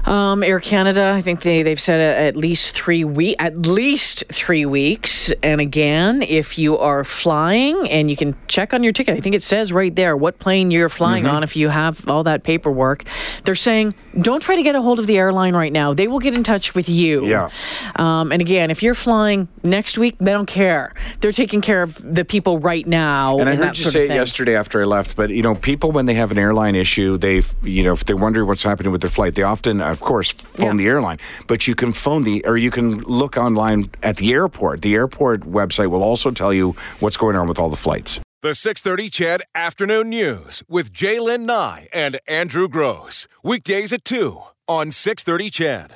Um, 0.05 0.43
Air 0.43 0.59
Canada, 0.59 1.11
I 1.11 1.21
think 1.21 1.41
they, 1.41 1.63
they've 1.63 1.79
said 1.79 1.99
at 1.99 2.35
least 2.35 2.75
three 2.75 3.03
week, 3.03 3.35
at 3.39 3.65
least 3.65 4.23
three 4.31 4.65
weeks. 4.65 5.31
And 5.43 5.61
again, 5.61 6.21
if 6.21 6.57
you 6.57 6.77
are 6.77 7.03
flying 7.03 7.89
and 7.89 8.09
you 8.09 8.15
can 8.17 8.35
check 8.47 8.73
on 8.73 8.83
your 8.83 8.93
ticket, 8.93 9.17
I 9.17 9.19
think 9.21 9.35
it 9.35 9.43
says 9.43 9.71
right 9.71 9.95
there 9.95 10.15
what 10.17 10.39
plane 10.39 10.71
you're 10.71 10.89
flying 10.89 11.15
Mm-hmm. 11.25 11.35
on 11.35 11.43
if 11.43 11.55
you 11.55 11.69
have 11.69 12.07
all 12.09 12.23
that 12.23 12.43
paperwork. 12.43 13.03
They're 13.43 13.55
saying 13.55 13.95
don't 14.19 14.41
try 14.41 14.55
to 14.55 14.63
get 14.63 14.75
a 14.75 14.81
hold 14.81 14.99
of 14.99 15.07
the 15.07 15.17
airline 15.17 15.55
right 15.55 15.71
now. 15.71 15.93
They 15.93 16.07
will 16.07 16.19
get 16.19 16.33
in 16.33 16.43
touch 16.43 16.73
with 16.73 16.87
you. 16.89 17.25
Yeah. 17.25 17.49
Um, 17.95 18.31
and 18.31 18.41
again, 18.41 18.71
if 18.71 18.81
you're 18.81 18.93
flying 18.95 19.47
next 19.63 19.97
week, 19.97 20.17
they 20.19 20.31
don't 20.31 20.45
care. 20.45 20.93
They're 21.19 21.31
taking 21.31 21.61
care 21.61 21.81
of 21.81 21.95
the 22.01 22.23
people 22.25 22.59
right 22.59 22.85
now. 22.87 23.39
And 23.39 23.49
I 23.49 23.55
that 23.57 23.65
heard 23.67 23.77
you 23.77 23.83
say 23.85 24.05
it 24.05 24.11
yesterday 24.11 24.55
after 24.55 24.81
I 24.81 24.85
left, 24.85 25.15
but 25.15 25.29
you 25.29 25.41
know, 25.41 25.55
people 25.55 25.91
when 25.91 26.05
they 26.05 26.13
have 26.15 26.31
an 26.31 26.37
airline 26.37 26.75
issue, 26.75 27.17
they 27.17 27.41
you 27.63 27.83
know, 27.83 27.93
if 27.93 28.05
they 28.05 28.13
wonder 28.13 28.45
what's 28.45 28.63
happening 28.63 28.91
with 28.91 29.01
their 29.01 29.09
flight, 29.09 29.34
they 29.35 29.43
often, 29.43 29.81
of 29.81 29.99
course, 29.99 30.31
phone 30.31 30.77
Yeah. 30.79 30.83
the 30.83 30.87
airline. 30.87 31.19
But 31.47 31.67
you 31.67 31.75
can 31.75 31.91
phone 31.91 32.23
the, 32.23 32.43
or 32.45 32.57
you 32.57 32.71
can 32.71 32.99
look 33.01 33.37
online 33.37 33.89
at 34.01 34.17
the 34.17 34.33
airport. 34.33 34.81
The 34.81 34.95
airport 34.95 35.41
website 35.41 35.89
will 35.89 36.03
also 36.03 36.31
tell 36.31 36.53
you 36.53 36.75
what's 36.99 37.17
going 37.17 37.35
on 37.35 37.47
with 37.47 37.59
all 37.59 37.69
the 37.69 37.75
flights. 37.77 38.19
The 38.41 38.53
630 38.55 39.09
CHED 39.09 39.41
Afternoon 39.55 40.09
News 40.09 40.63
with 40.69 40.93
J'lyn 40.93 41.45
Nye 41.45 41.87
and 41.91 42.19
Andrew 42.27 42.67
Grose. 42.67 43.27
Weekdays 43.43 43.91
at 43.91 44.05
2 44.05 44.39
on 44.67 44.91
630 44.91 45.49
CHED. 45.49 45.91